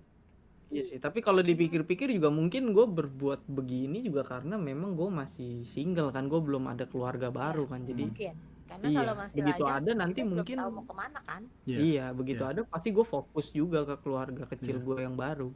Iya 0.67 0.83
sih, 0.83 0.97
tapi 0.97 1.21
kalau 1.21 1.39
dipikir-pikir 1.39 2.09
juga 2.11 2.27
mungkin 2.27 2.73
gue 2.73 2.83
berbuat 2.83 3.45
begini 3.47 4.01
juga 4.01 4.25
karena 4.25 4.59
memang 4.59 4.97
gue 4.97 5.05
masih 5.07 5.63
single 5.69 6.09
kan, 6.09 6.27
gue 6.27 6.41
belum 6.41 6.65
ada 6.67 6.83
keluarga 6.83 7.29
baru 7.29 7.63
kan, 7.63 7.85
jadi 7.85 8.03
mungkin 8.03 8.33
karena 8.63 8.85
Iya, 8.89 8.97
kalau 8.97 9.13
masih 9.15 9.37
begitu 9.37 9.63
lajang, 9.63 9.77
ada 9.79 9.91
nanti 9.93 10.19
mungkin- 10.25 10.57
tahu 10.57 10.71
mau 10.73 10.83
ke 10.83 10.95
mana 10.97 11.19
kan 11.21 11.41
Iya. 11.63 11.77
iya 11.77 12.05
begitu 12.09 12.41
Iya. 12.41 12.51
ada 12.51 12.61
pasti 12.65 12.89
gue 12.89 13.05
fokus 13.05 13.53
juga 13.53 13.85
ke 13.85 13.95
keluarga 14.01 14.43
kecil 14.49 14.81
Iya. 14.81 14.83
gue 14.83 14.97
yang 14.99 15.13
baru. 15.15 15.49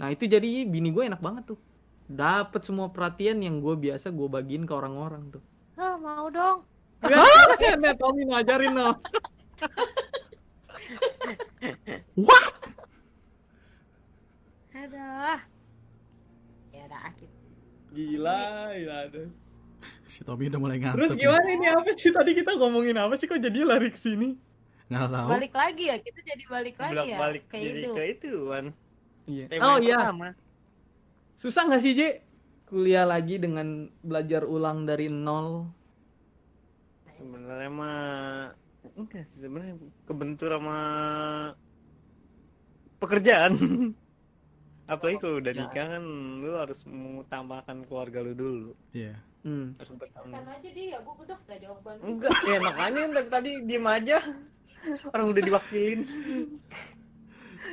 Nah 0.00 0.08
itu 0.08 0.24
jadi 0.24 0.48
bini 0.64 0.88
gue 0.90 1.04
enak 1.04 1.20
banget 1.20 1.52
tuh, 1.52 1.60
dapet 2.08 2.64
semua 2.64 2.88
perhatian 2.88 3.36
yang 3.38 3.60
gue 3.60 3.76
biasa 3.76 4.08
gue 4.08 4.26
bagiin 4.26 4.64
ke 4.64 4.72
orang-orang 4.72 5.28
tuh. 5.30 5.42
ah 5.76 5.94
mau 5.96 6.26
dong 6.28 6.64
Nih 7.00 7.94
Tommy 8.00 8.24
ngajarin 8.26 8.76
no. 12.16 12.36
ada 14.74 15.08
ya 16.70 16.82
udah 16.86 17.10
kita 17.14 17.36
Gila, 17.90 18.70
gila 18.70 18.96
aduh. 19.10 19.26
Si 20.06 20.22
Tommy 20.22 20.46
udah 20.46 20.62
mulai 20.62 20.78
Terus 20.78 21.10
ngantuk. 21.10 21.18
nih. 21.18 21.22
gimana 21.26 21.48
ini 21.50 21.66
apa 21.66 21.90
sih 21.98 22.14
tadi 22.14 22.30
kita 22.38 22.54
ngomongin 22.54 22.94
apa 22.94 23.18
sih 23.18 23.26
kok 23.26 23.42
jadi 23.42 23.66
lari 23.66 23.90
ke 23.90 23.98
sini? 23.98 24.38
Nggak 24.86 25.10
tahu. 25.10 25.26
balik 25.26 25.54
lagi 25.54 25.84
ya 25.90 25.96
kita 25.98 26.20
jadi 26.22 26.44
balik 26.46 26.76
lagi 26.78 26.94
Bolak 26.94 27.06
ya 27.10 27.18
balik 27.18 27.44
kayak 27.50 27.62
jadi 27.66 27.80
itu 27.82 27.90
ke 27.90 28.02
itu 28.06 28.34
kan. 28.46 28.64
Iya. 29.26 29.44
Tema 29.50 29.62
Oh 29.66 29.76
iya, 29.82 29.98
pertama. 30.06 30.28
susah 31.34 31.62
nggak 31.66 31.82
sih 31.82 31.92
J 31.94 32.00
kuliah 32.66 33.02
lagi 33.02 33.42
dengan 33.42 33.66
belajar 34.06 34.46
ulang 34.46 34.86
dari 34.86 35.10
nol? 35.10 35.66
Sebenarnya 37.10 37.70
mah 37.74 38.54
enggak 38.96 39.24
sih 39.30 39.38
sebenarnya 39.42 39.74
kebentur 40.06 40.50
sama 40.54 40.78
pekerjaan. 43.00 43.52
Apalagi 44.92 45.22
kalau 45.22 45.38
udah 45.38 45.54
nikah 45.54 45.86
kan 45.96 46.04
lu 46.42 46.50
harus 46.58 46.82
mengutamakan 46.82 47.86
keluarga 47.86 48.18
lu 48.26 48.34
dulu. 48.34 48.70
Iya. 48.90 49.14
Hmm. 49.40 49.72
Harus 49.80 49.96
bertanggung 49.96 50.36
kan 50.36 50.44
aja 50.52 50.68
dia 50.68 50.98
gue 51.00 51.14
udah 51.16 51.38
udah 51.48 51.58
jawaban 51.62 51.94
Enggak, 52.04 52.36
ya 52.44 52.58
makanya 52.60 53.02
dari 53.08 53.28
tadi 53.30 53.50
diem 53.64 53.86
aja. 53.86 54.18
Orang 55.14 55.26
udah 55.32 55.42
diwakilin. 55.44 56.00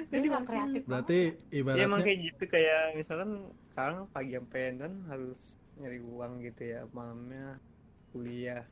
nggak 0.07 0.43
kreatif 0.45 0.81
Berarti 0.85 1.19
Ya 1.51 1.59
emang 1.59 1.75
ibaratnya 1.75 2.05
kayak 2.05 2.19
gitu 2.31 2.43
kayak 2.47 2.83
misalkan 2.95 3.31
sekarang 3.73 3.97
pagi 4.13 4.33
sampai 4.37 4.63
kan 4.77 4.93
harus 5.09 5.41
nyari 5.77 5.99
uang 6.01 6.33
gitu 6.41 6.61
ya 6.65 6.81
malamnya 6.93 7.61
kuliah 8.09 8.63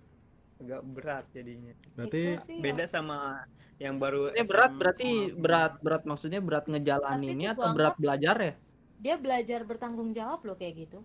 agak 0.62 0.82
berat 0.96 1.26
jadinya. 1.36 1.72
berarti 1.96 2.20
Beda 2.64 2.84
sama 2.96 3.16
yang 3.84 3.96
baru 4.04 4.18
Ini 4.32 4.42
berat 4.50 4.72
berarti 4.80 5.06
berat 5.44 5.72
berat 5.84 6.04
maksudnya 6.10 6.40
berat 6.48 6.66
ngejalaninnya 6.72 7.48
atau 7.56 7.68
berat 7.76 7.96
belajar 8.04 8.36
ya? 8.48 8.54
dia 9.04 9.16
belajar 9.24 9.60
bertanggung 9.70 10.10
jawab 10.18 10.40
loh 10.48 10.56
kayak 10.60 10.76
gitu 10.88 11.00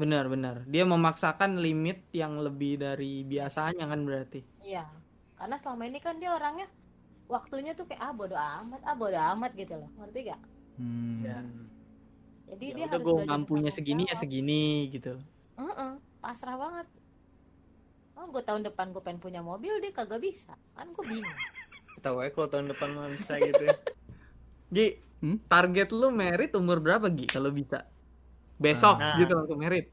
Benar 0.00 0.24
benar. 0.34 0.56
Dia 0.72 0.84
memaksakan 0.92 1.52
limit 1.64 1.98
yang 2.20 2.32
lebih 2.46 2.72
dari 2.84 3.12
biasanya 3.32 3.84
kan 3.90 4.00
berarti. 4.08 4.40
iya 4.68 4.84
karena 5.38 5.56
selama 5.62 5.82
ini 5.90 5.98
kan 6.06 6.14
dia 6.20 6.30
orangnya 6.38 6.66
waktunya 7.34 7.72
tuh 7.78 7.86
kayak 7.88 8.02
ah 8.06 8.12
bodo 8.18 8.36
amat 8.58 8.80
ah 8.88 8.96
bodo 9.00 9.18
amat 9.32 9.50
gitu 9.60 9.74
loh 9.80 9.90
ngerti 9.98 10.18
gak 10.30 10.40
hmm, 10.78 11.68
jadi 12.48 12.66
Ya 12.68 12.74
dia 12.76 12.86
udah 12.86 12.98
harus 12.98 13.04
gue 13.04 13.14
mampunya 13.30 13.70
segini 13.76 14.02
ya 14.10 14.14
segini 14.22 14.54
gitu. 14.94 15.10
Heeh, 15.58 15.92
pasrah 16.22 16.56
banget 16.62 16.86
oh 18.14 18.26
gue 18.26 18.42
tahun 18.42 18.62
depan 18.64 18.90
gue 18.90 19.00
pengen 19.00 19.20
punya 19.20 19.40
mobil 19.40 19.78
dia 19.78 19.90
kagak 19.90 20.20
bisa 20.20 20.54
kan 20.72 20.86
gue 20.88 21.04
bingung 21.04 21.38
Tahu 22.04 22.20
ya 22.20 22.28
kalau 22.28 22.48
tahun 22.50 22.66
depan 22.68 22.88
mah 22.92 23.08
bisa 23.08 23.32
gitu. 23.38 23.62
ya. 23.64 23.74
Gi, 24.68 24.86
Hmm? 25.18 25.40
target 25.48 25.88
lu 25.88 26.12
merit 26.12 26.52
umur 26.52 26.76
berapa 26.76 27.08
Gi 27.08 27.24
kalau 27.26 27.48
bisa? 27.48 27.88
Besok 28.56 29.00
Nah. 29.00 29.16
gitu 29.16 29.32
langsung 29.32 29.56
merit. 29.56 29.88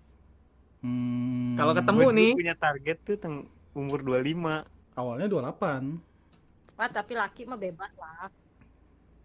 hmm, 0.82 1.56
Kalau 1.56 1.72
ketemu 1.72 2.00
Gua 2.00 2.12
dulu 2.12 2.18
nih, 2.20 2.32
punya 2.36 2.56
target 2.58 2.98
tuh 3.02 3.16
teng 3.16 3.36
umur 3.72 4.00
25. 4.02 4.66
awalnya 4.92 5.28
28 5.28 6.02
Wah, 6.76 6.90
tapi 6.90 7.14
laki 7.14 7.42
mah 7.46 7.56
bebas 7.56 7.92
lah 7.96 8.28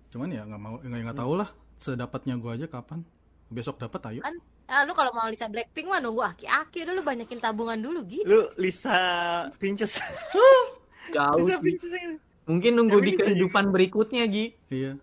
cuman 0.06 0.28
ya 0.30 0.42
nggak 0.46 0.60
mau 0.60 0.76
nggak 0.78 1.00
nggak 1.02 1.18
tahu 1.18 1.32
lah 1.34 1.48
sedapatnya 1.76 2.38
gua 2.38 2.54
aja 2.56 2.66
kapan 2.66 3.02
besok 3.48 3.76
dapat 3.76 4.00
ayo 4.08 4.20
Kan 4.22 4.36
Ah, 4.66 4.82
lu 4.82 4.92
kalau 4.92 5.10
mau 5.10 5.24
Lisa 5.24 5.46
Blackpink 5.46 5.86
mah 5.86 5.98
nunggu 5.98 6.26
aki-aki 6.26 6.82
dulu 6.84 7.00
banyakin 7.00 7.38
tabungan 7.38 7.78
dulu 7.78 8.02
gitu. 8.02 8.26
Lu 8.26 8.40
Lisa 8.56 8.98
Princess. 9.54 10.02
jauh 11.14 11.38
Lisa. 11.40 11.58
Princess. 11.58 12.18
Mungkin 12.44 12.74
nunggu 12.74 12.96
Tapi 12.96 13.06
di 13.06 13.12
kehidupan 13.16 13.64
berikutnya 13.68 14.22
Gi. 14.24 14.54
iya 14.68 14.94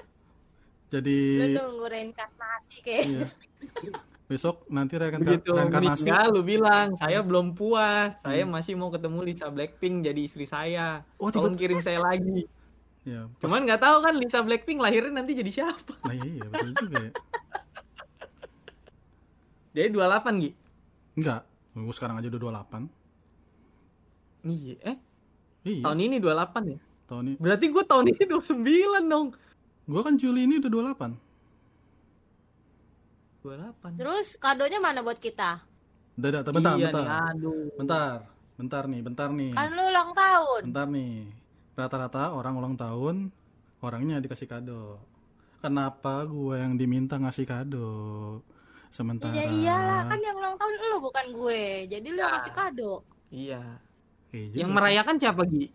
jadi 0.92 1.18
Lu 1.38 1.46
nunggu 1.54 1.84
reinkarnasi 1.86 2.76
kayak. 2.80 3.04
iya 3.04 3.26
besok 4.24 4.68
nanti 4.68 4.96
reinkarn- 4.96 5.24
Begitu 5.24 5.50
reinkarnasi 5.50 6.04
menikah 6.04 6.24
lu 6.28 6.40
bilang, 6.42 6.92
saya 6.94 7.20
belum 7.20 7.52
puas, 7.52 8.12
saya 8.18 8.44
masih 8.44 8.72
mau 8.74 8.88
ketemu 8.88 9.18
Lisa 9.22 9.48
Blackpink 9.48 10.04
jadi 10.04 10.20
istri 10.22 10.44
saya. 10.44 11.00
Oh, 11.16 11.28
Tolong 11.28 11.56
kirim 11.56 11.80
saya 11.80 11.96
lagi. 11.98 12.44
ya 13.02 13.24
pas- 13.30 13.40
Cuman 13.42 13.64
nggak 13.64 13.80
tahu 13.80 13.96
kan 14.02 14.14
Lisa 14.14 14.40
Blackpink 14.40 14.78
lahirnya 14.78 15.12
nanti 15.14 15.32
jadi 15.32 15.48
siapa? 15.54 15.92
nah 16.04 16.12
iya, 16.14 16.28
iya 16.30 16.46
betul 16.46 16.72
juga 16.78 16.96
ya 17.02 17.12
Dia 19.78 19.86
28 19.86 20.42
Gi. 20.42 20.50
enggak 21.14 21.46
gua 21.72 21.94
sekarang 21.94 22.18
aja 22.18 22.26
udah 22.26 22.40
28 22.66 22.90
Iya, 24.42 24.74
eh 24.82 24.96
iya 25.62 25.82
tahun 25.86 25.98
ini 26.02 26.16
28 26.18 26.66
ya? 26.66 26.78
tahun 27.06 27.24
ini 27.24 27.36
Berarti 27.38 27.66
gue 27.68 27.84
tahun 27.86 28.04
ini 28.10 28.22
29 28.26 29.06
dong. 29.06 29.26
gue 29.86 30.00
kan 30.02 30.14
Juli 30.18 30.44
ini 30.44 30.58
udah 30.58 30.70
28 30.98 31.14
28. 33.38 33.96
Terus 33.96 34.34
kadonya 34.36 34.78
mana 34.78 35.00
buat 35.00 35.16
kita? 35.16 35.62
Udah, 36.18 36.42
bentar, 36.42 36.74
iya 36.74 36.90
bentar. 36.90 37.04
nih, 37.06 37.14
aduh. 37.32 37.62
Bentar, 37.78 38.10
bentar 38.58 38.82
nih, 38.84 39.00
bentar 39.00 39.28
nih. 39.30 39.52
Kan 39.54 39.70
lu 39.70 39.82
ulang 39.86 40.10
tahun. 40.12 40.62
Bentar 40.68 40.86
nih. 40.90 41.14
Rata-rata 41.78 42.34
orang 42.34 42.54
ulang 42.58 42.74
tahun, 42.74 43.30
orangnya 43.78 44.18
dikasih 44.18 44.50
kado. 44.50 44.98
Kenapa 45.62 46.26
gue 46.26 46.58
yang 46.58 46.74
diminta 46.74 47.14
ngasih 47.16 47.46
kado? 47.46 47.88
Sementara 48.88 49.30
Iya 49.30 49.44
iyalah 49.46 50.00
kan 50.08 50.18
yang 50.18 50.36
ulang 50.36 50.56
tahun 50.56 50.72
lu 50.80 50.98
bukan 51.00 51.26
gue. 51.30 51.62
Jadi 51.86 52.06
lu 52.08 52.18
yang 52.18 52.34
kasih 52.40 52.52
kado. 52.56 52.92
Iya. 53.28 53.62
Iya 54.32 54.64
Yang 54.64 54.70
sih. 54.70 54.76
merayakan 54.76 55.16
siapa, 55.20 55.42
Gi? 55.44 55.66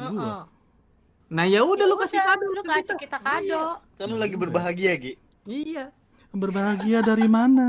Heeh. 0.00 0.38
Nah, 1.30 1.44
ya 1.46 1.60
udah 1.62 1.86
Ya 1.86 1.90
lu 1.90 1.96
kasih 1.96 2.20
kado 2.20 2.44
lu 2.48 2.62
kasih 2.64 2.94
kita. 2.96 3.00
kita 3.00 3.18
kado. 3.20 3.64
Kan 3.96 4.06
lu 4.08 4.16
lagi 4.18 4.36
berbahagia, 4.36 4.92
Gi. 4.96 5.12
Iya. 5.44 5.92
Berbahagia 6.30 7.00
dari 7.00 7.26
mana? 7.26 7.68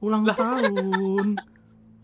Ulang 0.00 0.26
tahun. 0.26 1.38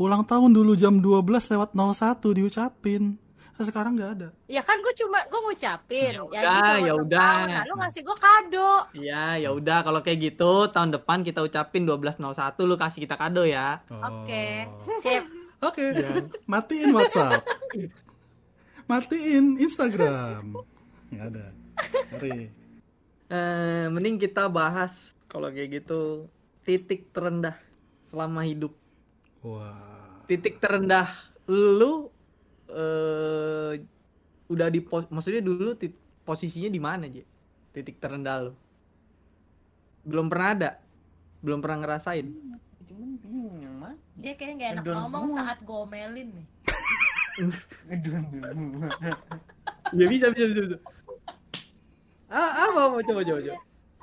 Ulang 0.01 0.23
tahun 0.25 0.51
dulu 0.57 0.73
jam 0.77 0.97
12 0.97 1.21
lewat 1.53 1.71
01 1.77 2.33
diucapin. 2.33 3.21
Nah, 3.61 3.69
sekarang 3.69 3.93
nggak 3.93 4.13
ada. 4.17 4.29
Ya 4.49 4.65
kan 4.65 4.81
gue 4.81 4.89
cuma 4.97 5.21
gue 5.29 5.37
ngucapin. 5.45 6.17
Ya 6.17 6.17
Ya, 6.17 6.25
udah, 6.49 6.77
ya 6.81 6.93
udah. 6.97 7.21
tahun. 7.45 7.49
Nah, 7.53 7.65
lu 7.69 7.75
ngasih 7.77 8.01
gue 8.09 8.17
kado. 8.17 8.73
Iya, 8.97 9.25
ya 9.37 9.51
udah 9.53 9.79
kalau 9.85 10.01
kayak 10.01 10.33
gitu 10.33 10.73
tahun 10.73 10.97
depan 10.97 11.21
kita 11.21 11.45
ucapin 11.45 11.85
1201 11.85 12.25
lu 12.65 12.81
kasih 12.81 13.05
kita 13.05 13.21
kado 13.21 13.45
ya. 13.45 13.85
Oke. 13.93 14.65
Oh. 14.65 15.01
Sip. 15.05 15.25
Oke. 15.61 15.93
Matiin 16.49 16.89
WhatsApp. 16.97 17.45
Matiin 18.89 19.61
Instagram. 19.61 20.57
Nggak 21.13 21.27
ada. 21.37 21.47
Sorry. 22.17 22.49
Eh, 23.31 23.87
mending 23.93 24.19
kita 24.19 24.49
bahas 24.49 25.13
kalau 25.29 25.53
kayak 25.53 25.85
gitu 25.85 26.27
titik 26.65 27.13
terendah 27.13 27.61
selama 28.03 28.43
hidup. 28.43 28.73
Wah. 29.45 30.25
Titik 30.27 30.59
terendah 30.59 31.13
lu 31.47 32.10
eh 32.71 33.73
udah 34.51 34.67
di 34.67 34.81
pos 34.83 35.07
maksudnya 35.11 35.43
dulu 35.43 35.75
tit- 35.75 35.99
posisinya 36.23 36.71
di 36.71 36.81
mana 36.83 37.07
aja? 37.07 37.23
Titik 37.71 37.99
terendah 37.99 38.51
lu. 38.51 38.53
Belum 40.03 40.27
pernah 40.27 40.49
ada. 40.55 40.71
Belum 41.41 41.59
pernah 41.63 41.79
ngerasain. 41.87 42.27
Cuman 42.89 43.11
bingung 43.23 43.59
yang 43.63 43.77
mana? 43.79 43.97
Dia 44.19 44.35
kayaknya 44.35 44.55
gak 44.59 44.71
enak 44.71 44.83
Ngedon 44.85 44.97
ngomong 44.99 45.25
semua. 45.31 45.39
saat 45.39 45.59
gomelin 45.63 46.29
nih. 46.35 46.47
Ya 49.95 50.07
bisa 50.07 50.27
bisa 50.31 50.45
bisa. 50.51 50.61
bisa. 50.67 50.77
Ah, 52.31 52.71
apa, 52.71 52.79
apa 52.91 52.97
coba 53.03 53.21
coba 53.27 53.41
coba. 53.43 53.59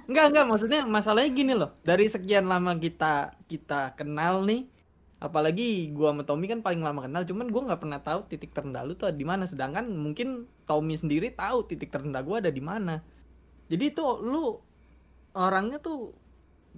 Enggak 0.07 0.25
enggak 0.31 0.45
maksudnya 0.47 0.81
masalahnya 0.87 1.31
gini 1.31 1.53
loh. 1.55 1.71
Dari 1.83 2.07
sekian 2.07 2.47
lama 2.47 2.75
kita 2.75 3.35
kita 3.47 3.95
kenal 3.95 4.43
nih, 4.43 4.67
apalagi 5.17 5.89
gua 5.93 6.13
sama 6.13 6.23
Tommy 6.23 6.45
kan 6.45 6.61
paling 6.61 6.81
lama 6.85 7.05
kenal, 7.05 7.25
cuman 7.25 7.49
gua 7.49 7.61
nggak 7.73 7.81
pernah 7.81 7.99
tahu 8.01 8.19
titik 8.29 8.53
terendah 8.53 8.85
lu 8.85 8.93
tuh 8.93 9.09
ada 9.09 9.17
di 9.17 9.25
mana. 9.25 9.49
Sedangkan 9.49 9.89
mungkin 9.89 10.45
Tommy 10.69 10.93
sendiri 10.93 11.33
tahu 11.33 11.65
titik 11.65 11.89
terendah 11.89 12.21
gua 12.21 12.37
ada 12.41 12.53
di 12.53 12.61
mana. 12.61 13.01
Jadi 13.67 13.85
tuh 13.91 14.21
lu 14.21 14.57
orangnya 15.35 15.81
tuh 15.81 16.13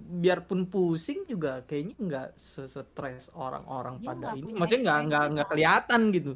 biarpun 0.00 0.64
pusing 0.72 1.28
juga 1.28 1.60
kayaknya 1.68 1.94
nggak 2.00 2.28
sesetres 2.40 3.28
orang-orang 3.36 4.00
Dia 4.00 4.08
pada 4.12 4.26
ini. 4.32 4.56
Maksudnya 4.56 4.80
nggak 4.88 5.00
nggak 5.06 5.24
nggak 5.36 5.48
kelihatan 5.52 6.00
gitu. 6.16 6.32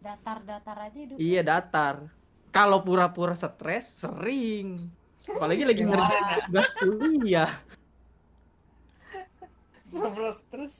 Datar-datar 0.00 0.76
aja 0.88 0.98
hidup. 0.98 1.16
Iya 1.20 1.40
datar. 1.44 2.08
Kalau 2.52 2.80
pura-pura 2.84 3.36
stres 3.36 3.88
sering. 4.00 4.88
Apalagi 5.28 5.62
lagi 5.62 5.82
ngerjain 5.86 6.24
tugas 6.48 6.68
kuliah. 6.80 7.52
Ngobrol 9.92 10.34
terus. 10.50 10.74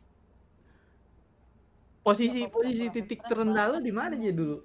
Posisi 2.02 2.42
posisi 2.50 2.90
titik 2.90 3.22
terendah 3.22 3.66
lo 3.70 3.78
di 3.78 3.94
mana 3.94 4.18
aja 4.18 4.34
dulu? 4.34 4.58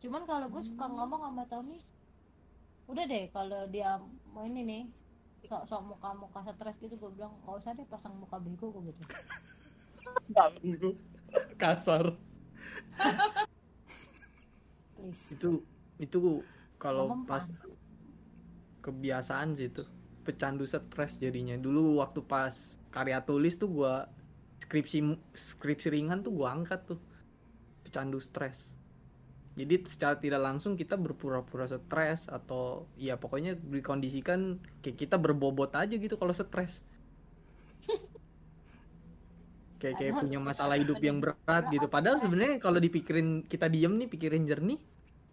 Cuman 0.00 0.24
kalau 0.24 0.48
gue 0.48 0.62
suka 0.64 0.88
ngomong 0.88 1.20
sama 1.20 1.44
Tommy, 1.52 1.78
udah 2.88 3.04
deh 3.04 3.28
kalau 3.28 3.68
dia 3.68 4.00
mau 4.32 4.48
ini 4.48 4.64
nih, 4.64 4.82
sok-sok 5.44 5.80
muka-muka 5.84 6.40
stres 6.48 6.80
gitu 6.80 6.96
gue 6.96 7.10
bilang 7.12 7.36
nggak 7.44 7.60
usah 7.60 7.76
deh 7.76 7.84
pasang 7.92 8.16
muka 8.16 8.40
bego 8.40 8.72
gue 8.72 8.88
gitu. 8.88 9.02
Kasar. 11.60 12.16
Please. 14.96 15.24
Itu 15.36 15.60
itu 16.00 16.40
kalau 16.80 17.12
pas 17.28 17.44
kebiasaan 18.80 19.58
sih 19.58 19.68
itu 19.68 19.84
pecandu 20.24 20.64
stres 20.64 21.20
jadinya. 21.20 21.58
Dulu 21.60 22.00
waktu 22.00 22.24
pas 22.24 22.80
karya 22.88 23.20
tulis 23.20 23.60
tuh 23.60 23.68
gua 23.68 24.08
skripsi 24.68 25.16
skripsi 25.32 25.88
ringan 25.88 26.20
tuh 26.20 26.36
gua 26.36 26.52
angkat 26.52 26.84
tuh 26.84 27.00
pecandu 27.88 28.20
stres. 28.20 28.68
Jadi 29.56 29.74
secara 29.88 30.14
tidak 30.20 30.44
langsung 30.44 30.76
kita 30.76 30.94
berpura-pura 30.94 31.66
stres 31.66 32.28
atau 32.28 32.84
ya 33.00 33.16
pokoknya 33.16 33.56
dikondisikan 33.56 34.60
kayak 34.84 35.08
kita 35.08 35.16
berbobot 35.16 35.72
aja 35.72 35.96
gitu 35.96 36.14
kalau 36.20 36.36
stres. 36.36 36.84
kayak 39.80 39.96
kayak 39.98 40.14
punya 40.20 40.38
masalah 40.38 40.76
hidup 40.76 41.00
yang 41.00 41.18
berat 41.18 41.64
gitu. 41.72 41.88
Padahal 41.88 42.20
sebenarnya 42.20 42.60
kalau 42.60 42.78
dipikirin 42.78 43.48
kita 43.48 43.66
diem 43.72 43.96
nih 43.98 44.06
pikirin 44.06 44.44
jernih, 44.46 44.78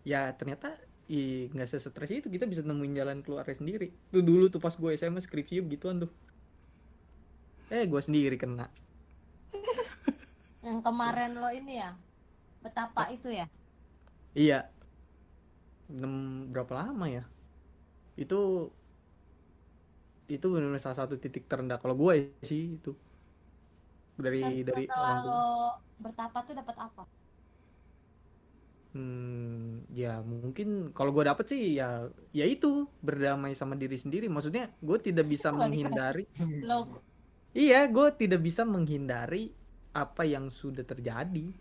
ya 0.07 0.31
ternyata 0.33 0.73
ih 1.05 1.53
nggak 1.53 1.69
sesetres 1.69 2.09
itu 2.09 2.27
kita 2.33 2.49
bisa 2.49 2.65
nemuin 2.65 2.93
jalan 2.97 3.17
keluarnya 3.21 3.61
sendiri. 3.61 3.93
Tuh 4.09 4.23
dulu 4.25 4.49
tuh 4.49 4.63
pas 4.63 4.73
gue 4.73 4.91
SMA 4.97 5.21
skripsi 5.21 5.61
gituan 5.69 6.01
tuh. 6.01 6.11
Eh 7.69 7.85
gue 7.85 8.01
sendiri 8.01 8.37
kena. 8.41 8.69
Yang 10.65 10.79
kemarin 10.85 11.31
lo 11.41 11.47
ini 11.59 11.71
ya, 11.81 11.89
betapa 12.63 13.01
itu 13.15 13.29
ya. 13.39 13.45
Iya. 14.35 14.71
Nem, 15.89 16.49
berapa 16.53 16.73
lama 16.81 17.05
ya? 17.09 17.23
Itu 18.19 18.35
itu 20.35 20.45
benar 20.53 20.81
salah 20.81 20.97
satu 21.05 21.15
titik 21.23 21.43
terendah 21.49 21.77
kalau 21.81 21.95
gue 22.01 22.13
sih 22.49 22.61
itu 22.81 22.89
dari 24.15 24.39
Set- 24.39 24.63
dari 24.67 24.83
Setelah 24.89 25.15
lo 25.27 25.43
bertapa 26.03 26.37
tuh 26.47 26.53
dapat 26.59 26.75
apa? 26.87 27.03
Hmm, 28.95 29.83
ya 30.01 30.07
mungkin 30.31 30.67
kalau 30.95 31.11
gue 31.15 31.23
dapet 31.29 31.45
sih 31.51 31.61
ya 31.79 31.85
ya 32.39 32.43
itu 32.53 32.67
berdamai 33.07 33.51
sama 33.59 33.75
diri 33.81 33.97
sendiri. 34.03 34.25
Maksudnya 34.33 34.63
gue 34.87 34.97
tidak 35.07 35.25
bisa 35.33 35.49
menghindari. 35.51 36.21
Iya, 37.61 37.77
gue 37.95 38.07
tidak 38.21 38.39
bisa 38.47 38.63
menghindari 38.73 39.37
apa 39.95 40.27
yang 40.27 40.51
sudah 40.51 40.83
terjadi. 40.83 41.55